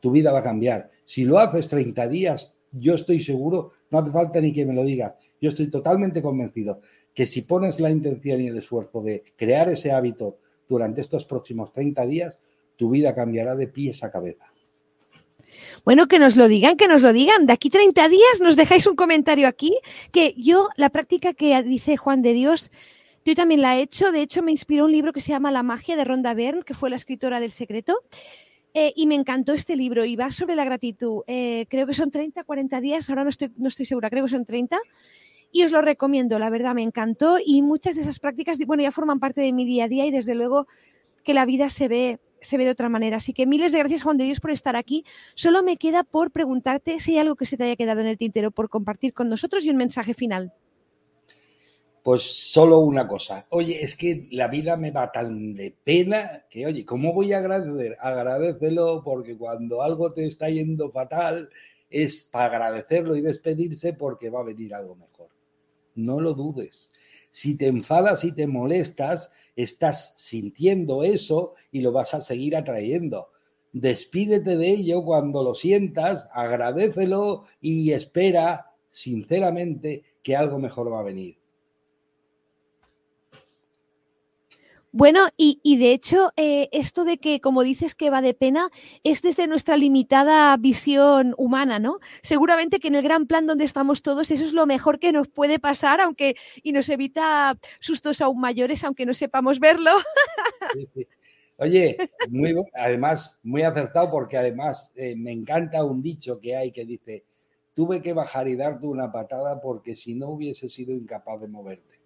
Tu 0.00 0.10
vida 0.10 0.32
va 0.32 0.40
a 0.40 0.44
cambiar. 0.44 0.90
Si 1.04 1.24
lo 1.24 1.38
haces 1.38 1.68
30 1.68 2.08
días, 2.08 2.54
yo 2.72 2.94
estoy 2.94 3.20
seguro, 3.22 3.70
no 3.90 3.98
hace 3.98 4.10
falta 4.10 4.40
ni 4.40 4.52
que 4.52 4.66
me 4.66 4.74
lo 4.74 4.84
diga, 4.84 5.16
yo 5.40 5.48
estoy 5.48 5.70
totalmente 5.70 6.20
convencido 6.20 6.80
que 7.16 7.26
si 7.26 7.42
pones 7.42 7.80
la 7.80 7.90
intención 7.90 8.42
y 8.42 8.48
el 8.48 8.58
esfuerzo 8.58 9.00
de 9.00 9.24
crear 9.36 9.70
ese 9.70 9.90
hábito 9.90 10.36
durante 10.68 11.00
estos 11.00 11.24
próximos 11.24 11.72
30 11.72 12.06
días, 12.06 12.38
tu 12.76 12.90
vida 12.90 13.14
cambiará 13.14 13.56
de 13.56 13.68
pies 13.68 14.04
a 14.04 14.10
cabeza. 14.10 14.52
Bueno, 15.82 16.08
que 16.08 16.18
nos 16.18 16.36
lo 16.36 16.46
digan, 16.46 16.76
que 16.76 16.88
nos 16.88 17.00
lo 17.00 17.14
digan. 17.14 17.46
De 17.46 17.54
aquí 17.54 17.70
30 17.70 18.10
días 18.10 18.40
nos 18.42 18.54
dejáis 18.54 18.86
un 18.86 18.96
comentario 18.96 19.48
aquí, 19.48 19.78
que 20.12 20.34
yo, 20.36 20.68
la 20.76 20.90
práctica 20.90 21.32
que 21.32 21.62
dice 21.62 21.96
Juan 21.96 22.20
de 22.20 22.34
Dios, 22.34 22.70
yo 23.24 23.34
también 23.34 23.62
la 23.62 23.78
he 23.78 23.80
hecho. 23.80 24.12
De 24.12 24.20
hecho, 24.20 24.42
me 24.42 24.52
inspiró 24.52 24.84
un 24.84 24.92
libro 24.92 25.14
que 25.14 25.22
se 25.22 25.30
llama 25.32 25.50
La 25.50 25.62
magia 25.62 25.96
de 25.96 26.04
Rhonda 26.04 26.34
Byrne, 26.34 26.64
que 26.64 26.74
fue 26.74 26.90
la 26.90 26.96
escritora 26.96 27.40
del 27.40 27.50
secreto. 27.50 28.02
Eh, 28.74 28.92
y 28.94 29.06
me 29.06 29.14
encantó 29.14 29.54
este 29.54 29.74
libro 29.74 30.04
y 30.04 30.16
va 30.16 30.30
sobre 30.30 30.54
la 30.54 30.66
gratitud. 30.66 31.22
Eh, 31.26 31.64
creo 31.70 31.86
que 31.86 31.94
son 31.94 32.10
30, 32.10 32.44
40 32.44 32.78
días, 32.82 33.08
ahora 33.08 33.24
no 33.24 33.30
estoy, 33.30 33.50
no 33.56 33.68
estoy 33.68 33.86
segura, 33.86 34.10
creo 34.10 34.24
que 34.24 34.30
son 34.30 34.44
30. 34.44 34.78
Y 35.52 35.64
os 35.64 35.72
lo 35.72 35.80
recomiendo, 35.80 36.38
la 36.38 36.50
verdad, 36.50 36.74
me 36.74 36.82
encantó. 36.82 37.38
Y 37.44 37.62
muchas 37.62 37.96
de 37.96 38.02
esas 38.02 38.18
prácticas, 38.18 38.58
bueno, 38.66 38.82
ya 38.82 38.92
forman 38.92 39.20
parte 39.20 39.40
de 39.40 39.52
mi 39.52 39.64
día 39.64 39.84
a 39.84 39.88
día 39.88 40.06
y 40.06 40.10
desde 40.10 40.34
luego 40.34 40.66
que 41.24 41.34
la 41.34 41.46
vida 41.46 41.70
se 41.70 41.88
ve 41.88 42.20
se 42.46 42.56
ve 42.56 42.64
de 42.64 42.70
otra 42.70 42.88
manera. 42.88 43.16
Así 43.18 43.32
que 43.32 43.46
miles 43.46 43.72
de 43.72 43.78
gracias, 43.78 44.02
Juan 44.02 44.16
de 44.16 44.24
Dios, 44.24 44.40
por 44.40 44.50
estar 44.50 44.76
aquí. 44.76 45.04
Solo 45.34 45.62
me 45.62 45.76
queda 45.76 46.04
por 46.04 46.30
preguntarte 46.30 47.00
si 47.00 47.12
hay 47.12 47.18
algo 47.18 47.36
que 47.36 47.46
se 47.46 47.56
te 47.56 47.64
haya 47.64 47.76
quedado 47.76 48.00
en 48.00 48.06
el 48.06 48.18
tintero 48.18 48.50
por 48.50 48.68
compartir 48.68 49.12
con 49.12 49.28
nosotros 49.28 49.64
y 49.64 49.70
un 49.70 49.76
mensaje 49.76 50.14
final. 50.14 50.52
Pues 52.02 52.22
solo 52.22 52.78
una 52.78 53.08
cosa. 53.08 53.46
Oye, 53.50 53.82
es 53.82 53.96
que 53.96 54.28
la 54.30 54.46
vida 54.46 54.76
me 54.76 54.92
va 54.92 55.10
tan 55.10 55.54
de 55.54 55.74
pena 55.82 56.44
que, 56.48 56.64
oye, 56.64 56.84
¿cómo 56.84 57.12
voy 57.12 57.32
a 57.32 57.38
agradecer? 57.38 57.96
Agradecelo 58.00 59.02
porque 59.04 59.36
cuando 59.36 59.82
algo 59.82 60.12
te 60.12 60.24
está 60.24 60.48
yendo 60.48 60.92
fatal 60.92 61.50
es 61.90 62.22
para 62.24 62.46
agradecerlo 62.46 63.16
y 63.16 63.22
despedirse 63.22 63.92
porque 63.92 64.30
va 64.30 64.40
a 64.40 64.44
venir 64.44 64.72
algo 64.72 64.94
mejor. 64.94 65.15
No 65.96 66.20
lo 66.20 66.34
dudes. 66.34 66.90
Si 67.32 67.56
te 67.56 67.66
enfadas 67.66 68.24
y 68.24 68.32
te 68.32 68.46
molestas, 68.46 69.30
estás 69.56 70.14
sintiendo 70.16 71.02
eso 71.02 71.54
y 71.72 71.80
lo 71.80 71.92
vas 71.92 72.14
a 72.14 72.20
seguir 72.20 72.56
atrayendo. 72.56 73.30
Despídete 73.72 74.56
de 74.56 74.70
ello 74.70 75.04
cuando 75.04 75.42
lo 75.42 75.54
sientas, 75.54 76.28
agradecelo 76.32 77.44
y 77.60 77.90
espera 77.92 78.70
sinceramente 78.88 80.04
que 80.22 80.36
algo 80.36 80.58
mejor 80.58 80.90
va 80.92 81.00
a 81.00 81.04
venir. 81.04 81.36
Bueno, 84.98 85.28
y, 85.36 85.76
de 85.76 85.92
hecho, 85.92 86.32
eh, 86.38 86.70
esto 86.72 87.04
de 87.04 87.18
que, 87.18 87.38
como 87.38 87.64
dices, 87.64 87.94
que 87.94 88.08
va 88.08 88.22
de 88.22 88.32
pena, 88.32 88.70
es 89.04 89.20
desde 89.20 89.46
nuestra 89.46 89.76
limitada 89.76 90.56
visión 90.56 91.34
humana, 91.36 91.78
¿no? 91.78 91.98
Seguramente 92.22 92.80
que 92.80 92.88
en 92.88 92.94
el 92.94 93.02
gran 93.02 93.26
plan 93.26 93.46
donde 93.46 93.66
estamos 93.66 94.00
todos, 94.00 94.30
eso 94.30 94.46
es 94.46 94.54
lo 94.54 94.64
mejor 94.64 94.98
que 94.98 95.12
nos 95.12 95.28
puede 95.28 95.58
pasar, 95.58 96.00
aunque, 96.00 96.36
y 96.62 96.72
nos 96.72 96.88
evita 96.88 97.58
sustos 97.78 98.22
aún 98.22 98.40
mayores, 98.40 98.84
aunque 98.84 99.04
no 99.04 99.12
sepamos 99.12 99.60
verlo. 99.60 99.90
Oye, 101.58 101.98
muy, 102.30 102.54
además, 102.72 103.38
muy 103.42 103.64
acertado, 103.64 104.10
porque 104.10 104.38
además 104.38 104.90
eh, 104.94 105.14
me 105.14 105.30
encanta 105.30 105.84
un 105.84 106.00
dicho 106.00 106.40
que 106.40 106.56
hay 106.56 106.72
que 106.72 106.86
dice, 106.86 107.22
tuve 107.74 108.00
que 108.00 108.14
bajar 108.14 108.48
y 108.48 108.56
darte 108.56 108.86
una 108.86 109.12
patada 109.12 109.60
porque 109.60 109.94
si 109.94 110.14
no 110.14 110.30
hubiese 110.30 110.70
sido 110.70 110.94
incapaz 110.94 111.38
de 111.42 111.48
moverte. 111.48 112.05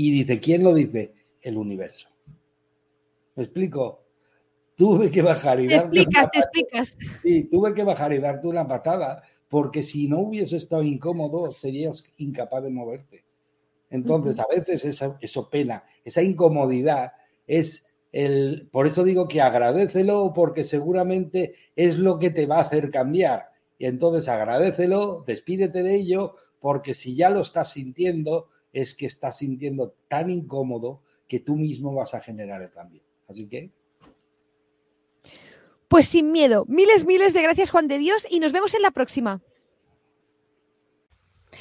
Y 0.00 0.12
dice, 0.12 0.38
¿quién 0.38 0.62
lo 0.62 0.74
dice? 0.74 1.12
El 1.42 1.56
universo. 1.56 2.08
¿Me 3.34 3.42
explico? 3.42 4.04
Tuve 4.76 5.10
que 5.10 5.22
bajar 5.22 5.58
y 5.58 5.66
te 5.66 5.74
darte 5.74 5.98
explicas, 5.98 6.22
una 6.22 6.30
te 6.30 6.38
explicas. 6.38 6.98
Sí, 7.20 7.44
tuve 7.50 7.74
que 7.74 7.82
bajar 7.82 8.12
y 8.12 8.18
darte 8.18 8.46
una 8.46 8.68
patada 8.68 9.24
porque 9.48 9.82
si 9.82 10.06
no 10.06 10.20
hubiese 10.20 10.56
estado 10.56 10.84
incómodo 10.84 11.50
serías 11.50 12.04
incapaz 12.18 12.62
de 12.62 12.70
moverte. 12.70 13.24
Entonces, 13.90 14.38
a 14.38 14.46
veces 14.48 14.84
eso, 14.84 15.16
eso 15.20 15.50
pena, 15.50 15.82
esa 16.04 16.22
incomodidad 16.22 17.14
es 17.48 17.84
el, 18.12 18.68
por 18.70 18.86
eso 18.86 19.02
digo 19.02 19.26
que 19.26 19.40
agradecelo 19.40 20.32
porque 20.32 20.62
seguramente 20.62 21.56
es 21.74 21.98
lo 21.98 22.20
que 22.20 22.30
te 22.30 22.46
va 22.46 22.58
a 22.58 22.62
hacer 22.62 22.92
cambiar. 22.92 23.48
Y 23.78 23.86
entonces 23.86 24.28
agradecelo, 24.28 25.24
despídete 25.26 25.82
de 25.82 25.96
ello, 25.96 26.36
porque 26.60 26.94
si 26.94 27.16
ya 27.16 27.30
lo 27.30 27.40
estás 27.40 27.72
sintiendo, 27.72 28.46
es 28.72 28.94
que 28.94 29.06
estás 29.06 29.38
sintiendo 29.38 29.94
tan 30.08 30.30
incómodo 30.30 31.02
que 31.28 31.40
tú 31.40 31.56
mismo 31.56 31.94
vas 31.94 32.14
a 32.14 32.20
generar 32.20 32.62
el 32.62 32.70
cambio. 32.70 33.02
Así 33.28 33.46
que... 33.48 33.70
Pues 35.88 36.08
sin 36.08 36.32
miedo. 36.32 36.64
Miles, 36.68 37.06
miles 37.06 37.32
de 37.32 37.42
gracias, 37.42 37.70
Juan 37.70 37.88
de 37.88 37.98
Dios, 37.98 38.26
y 38.30 38.40
nos 38.40 38.52
vemos 38.52 38.74
en 38.74 38.82
la 38.82 38.90
próxima. 38.90 39.42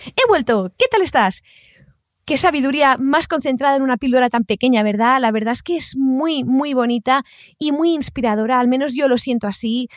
He 0.06 0.28
vuelto. 0.28 0.74
¿Qué 0.78 0.86
tal 0.92 1.02
estás? 1.02 1.44
Qué 2.26 2.38
sabiduría 2.38 2.98
más 2.98 3.28
concentrada 3.28 3.78
en 3.78 3.84
una 3.84 3.96
píldora 3.96 4.30
tan 4.30 4.44
pequeña, 4.44 4.84
¿verdad? 4.84 5.22
La 5.22 5.32
verdad 5.32 5.54
es 5.54 5.64
que 5.64 5.78
es 5.78 5.96
muy, 5.96 6.44
muy 6.44 6.74
bonita 6.74 7.24
y 7.58 7.72
muy 7.72 7.94
inspiradora, 7.94 8.60
al 8.60 8.68
menos 8.68 8.96
yo 8.96 9.08
lo 9.08 9.18
siento 9.18 9.48
así. 9.48 9.88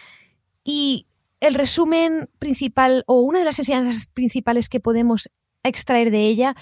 Y 0.62 1.06
el 1.40 1.54
resumen 1.54 2.28
principal 2.38 3.02
o 3.06 3.20
una 3.20 3.40
de 3.40 3.46
las 3.46 3.58
enseñanzas 3.58 4.06
principales 4.06 4.68
que 4.68 4.78
podemos 4.78 5.28
extraer 5.64 6.10
de 6.10 6.26
ella 6.26 6.54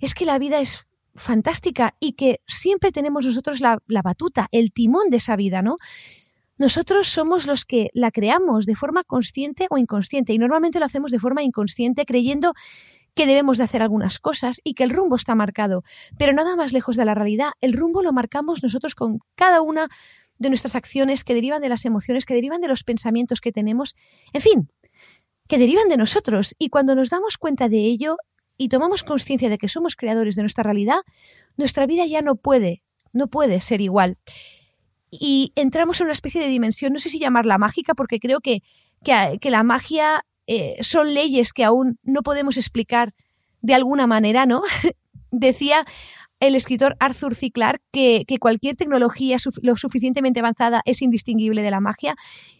es 0.00 0.14
que 0.14 0.24
la 0.24 0.38
vida 0.38 0.60
es 0.60 0.88
fantástica 1.14 1.94
y 2.00 2.12
que 2.12 2.40
siempre 2.46 2.92
tenemos 2.92 3.26
nosotros 3.26 3.60
la, 3.60 3.80
batuta, 3.86 4.48
el 4.52 4.72
timón 4.72 5.10
de 5.10 5.18
esa 5.18 5.36
vida, 5.36 5.62
¿no? 5.62 5.76
Nosotros 6.56 7.08
somos 7.08 7.46
los 7.46 7.64
que 7.64 7.88
la 7.94 8.10
creamos 8.10 8.66
de 8.66 8.74
forma 8.74 9.02
consciente 9.02 9.66
o 9.70 9.78
inconsciente 9.78 10.32
y 10.32 10.38
normalmente 10.38 10.78
lo 10.78 10.84
hacemos 10.84 11.10
de 11.10 11.18
forma 11.18 11.42
inconsciente 11.42 12.04
creyendo 12.04 12.52
que 13.14 13.26
debemos 13.26 13.58
de 13.58 13.64
hacer 13.64 13.82
algunas 13.82 14.18
cosas 14.18 14.60
y 14.62 14.74
que 14.74 14.84
el 14.84 14.90
rumbo 14.90 15.16
está 15.16 15.34
marcado, 15.34 15.82
pero 16.16 16.32
nada 16.32 16.56
más 16.56 16.72
lejos 16.72 16.96
de 16.96 17.04
la 17.04 17.14
realidad, 17.14 17.52
el 17.60 17.72
rumbo 17.72 18.02
lo 18.02 18.12
marcamos 18.12 18.62
nosotros 18.62 18.94
con 18.94 19.20
cada 19.34 19.62
una 19.62 19.88
de 20.38 20.48
nuestras 20.48 20.76
acciones 20.76 21.24
que 21.24 21.34
derivan 21.34 21.60
de 21.60 21.68
las 21.68 21.84
emociones, 21.84 22.24
que 22.24 22.34
derivan 22.34 22.60
de 22.60 22.68
los 22.68 22.84
pensamientos 22.84 23.40
que 23.40 23.52
tenemos, 23.52 23.96
en 24.32 24.40
fin, 24.40 24.70
que 25.48 25.58
derivan 25.58 25.88
de 25.88 25.96
nosotros. 25.96 26.54
Y 26.58 26.68
cuando 26.68 26.94
nos 26.94 27.10
damos 27.10 27.36
cuenta 27.36 27.68
de 27.68 27.78
ello 27.78 28.16
y 28.60 28.68
tomamos 28.68 29.04
conciencia 29.04 29.48
de 29.48 29.56
que 29.56 29.68
somos 29.68 29.96
creadores 29.96 30.36
de 30.36 30.42
nuestra 30.42 30.62
realidad, 30.62 30.98
nuestra 31.56 31.86
vida 31.86 32.04
ya 32.04 32.20
no 32.20 32.36
puede, 32.36 32.82
no 33.10 33.28
puede 33.28 33.58
ser 33.62 33.80
igual. 33.80 34.18
Y 35.10 35.54
entramos 35.56 35.98
en 35.98 36.08
una 36.08 36.12
especie 36.12 36.42
de 36.42 36.48
dimensión, 36.48 36.92
no 36.92 36.98
sé 36.98 37.08
si 37.08 37.18
llamarla 37.18 37.56
mágica, 37.56 37.94
porque 37.94 38.20
creo 38.20 38.40
que, 38.40 38.62
que, 39.02 39.50
la 39.50 39.62
magia 39.62 40.26
eh, 40.46 40.76
son 40.82 41.14
leyes 41.14 41.54
que 41.54 41.64
aún 41.64 41.98
no 42.02 42.20
podemos 42.20 42.58
explicar 42.58 43.14
de 43.62 43.72
alguna 43.72 44.06
manera, 44.06 44.44
¿no? 44.44 44.62
Decía 45.30 45.86
el 46.38 46.54
escritor 46.54 46.96
Arthur 47.00 47.34
C. 47.34 47.50
Clarke 47.50 47.82
que, 47.90 48.24
que 48.28 48.38
cualquier 48.38 48.76
tecnología 48.76 49.38
lo 49.62 49.76
suficientemente 49.76 50.40
avanzada 50.40 50.82
es 50.84 51.00
indistinguible 51.00 51.62
de 51.62 51.70
la 51.70 51.80
magia. 51.80 52.14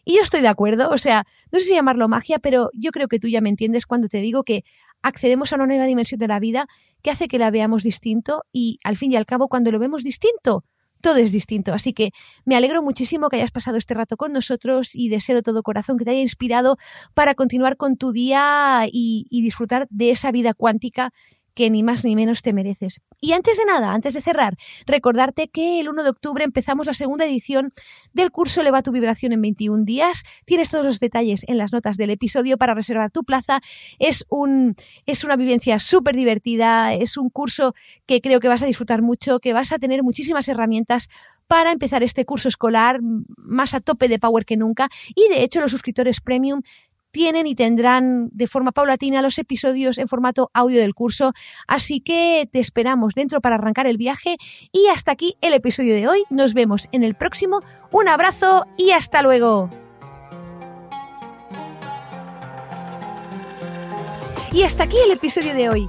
Y 0.06 0.16
yo 0.16 0.22
estoy 0.22 0.40
de 0.40 0.48
acuerdo, 0.48 0.88
o 0.88 0.96
sea, 0.96 1.26
no 1.52 1.58
sé 1.58 1.66
si 1.66 1.74
llamarlo 1.74 2.08
magia, 2.08 2.38
pero 2.38 2.70
yo 2.72 2.90
creo 2.90 3.06
que 3.06 3.18
tú 3.18 3.28
ya 3.28 3.42
me 3.42 3.50
entiendes 3.50 3.84
cuando 3.84 4.08
te 4.08 4.22
digo 4.22 4.44
que 4.44 4.64
accedemos 5.02 5.52
a 5.52 5.56
una 5.56 5.66
nueva 5.66 5.86
dimensión 5.86 6.18
de 6.18 6.28
la 6.28 6.40
vida 6.40 6.66
que 7.02 7.10
hace 7.10 7.28
que 7.28 7.38
la 7.38 7.50
veamos 7.50 7.82
distinto 7.82 8.44
y 8.52 8.78
al 8.84 8.96
fin 8.96 9.12
y 9.12 9.16
al 9.16 9.26
cabo 9.26 9.48
cuando 9.48 9.70
lo 9.70 9.78
vemos 9.78 10.04
distinto, 10.04 10.64
todo 11.00 11.16
es 11.16 11.32
distinto. 11.32 11.72
Así 11.72 11.92
que 11.92 12.10
me 12.44 12.56
alegro 12.56 12.82
muchísimo 12.82 13.28
que 13.28 13.36
hayas 13.36 13.50
pasado 13.50 13.76
este 13.76 13.94
rato 13.94 14.16
con 14.16 14.32
nosotros 14.32 14.94
y 14.94 15.08
deseo 15.08 15.36
de 15.36 15.42
todo 15.42 15.62
corazón 15.62 15.96
que 15.96 16.04
te 16.04 16.10
haya 16.10 16.20
inspirado 16.20 16.76
para 17.14 17.34
continuar 17.34 17.76
con 17.76 17.96
tu 17.96 18.12
día 18.12 18.86
y, 18.90 19.26
y 19.30 19.42
disfrutar 19.42 19.86
de 19.90 20.10
esa 20.10 20.30
vida 20.30 20.54
cuántica 20.54 21.12
que 21.54 21.70
ni 21.70 21.82
más 21.82 22.04
ni 22.04 22.16
menos 22.16 22.42
te 22.42 22.52
mereces. 22.52 23.00
Y 23.20 23.32
antes 23.32 23.56
de 23.56 23.64
nada, 23.64 23.92
antes 23.92 24.14
de 24.14 24.20
cerrar, 24.20 24.56
recordarte 24.86 25.48
que 25.48 25.80
el 25.80 25.88
1 25.88 26.02
de 26.02 26.10
octubre 26.10 26.44
empezamos 26.44 26.86
la 26.86 26.94
segunda 26.94 27.24
edición 27.24 27.72
del 28.12 28.30
curso 28.30 28.60
Eleva 28.60 28.82
tu 28.82 28.92
vibración 28.92 29.32
en 29.32 29.42
21 29.42 29.84
días. 29.84 30.24
Tienes 30.44 30.70
todos 30.70 30.84
los 30.84 31.00
detalles 31.00 31.44
en 31.46 31.58
las 31.58 31.72
notas 31.72 31.96
del 31.96 32.10
episodio 32.10 32.56
para 32.56 32.74
reservar 32.74 33.10
tu 33.10 33.24
plaza. 33.24 33.60
Es, 33.98 34.24
un, 34.28 34.74
es 35.06 35.24
una 35.24 35.36
vivencia 35.36 35.78
súper 35.78 36.16
divertida, 36.16 36.94
es 36.94 37.16
un 37.16 37.30
curso 37.30 37.74
que 38.06 38.20
creo 38.20 38.40
que 38.40 38.48
vas 38.48 38.62
a 38.62 38.66
disfrutar 38.66 39.02
mucho, 39.02 39.40
que 39.40 39.52
vas 39.52 39.72
a 39.72 39.78
tener 39.78 40.02
muchísimas 40.02 40.48
herramientas 40.48 41.08
para 41.46 41.72
empezar 41.72 42.02
este 42.02 42.24
curso 42.24 42.48
escolar 42.48 43.00
más 43.36 43.74
a 43.74 43.80
tope 43.80 44.08
de 44.08 44.18
power 44.18 44.44
que 44.44 44.56
nunca. 44.56 44.88
Y 45.14 45.28
de 45.28 45.42
hecho, 45.42 45.60
los 45.60 45.72
suscriptores 45.72 46.20
premium 46.20 46.62
tienen 47.10 47.46
y 47.46 47.54
tendrán 47.54 48.28
de 48.32 48.46
forma 48.46 48.72
paulatina 48.72 49.22
los 49.22 49.38
episodios 49.38 49.98
en 49.98 50.08
formato 50.08 50.50
audio 50.54 50.80
del 50.80 50.94
curso, 50.94 51.32
así 51.66 52.00
que 52.00 52.48
te 52.50 52.58
esperamos 52.58 53.14
dentro 53.14 53.40
para 53.40 53.56
arrancar 53.56 53.86
el 53.86 53.96
viaje 53.96 54.36
y 54.72 54.86
hasta 54.88 55.12
aquí 55.12 55.36
el 55.40 55.54
episodio 55.54 55.94
de 55.94 56.08
hoy. 56.08 56.24
Nos 56.30 56.54
vemos 56.54 56.88
en 56.92 57.02
el 57.02 57.14
próximo. 57.14 57.62
Un 57.90 58.08
abrazo 58.08 58.66
y 58.76 58.90
hasta 58.92 59.22
luego. 59.22 59.70
Y 64.52 64.62
hasta 64.64 64.84
aquí 64.84 64.96
el 65.06 65.12
episodio 65.12 65.54
de 65.54 65.68
hoy. 65.68 65.88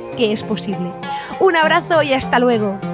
que 0.17 0.31
es 0.31 0.43
posible. 0.43 0.91
Un 1.39 1.55
abrazo 1.55 2.03
y 2.03 2.13
hasta 2.13 2.39
luego. 2.39 2.90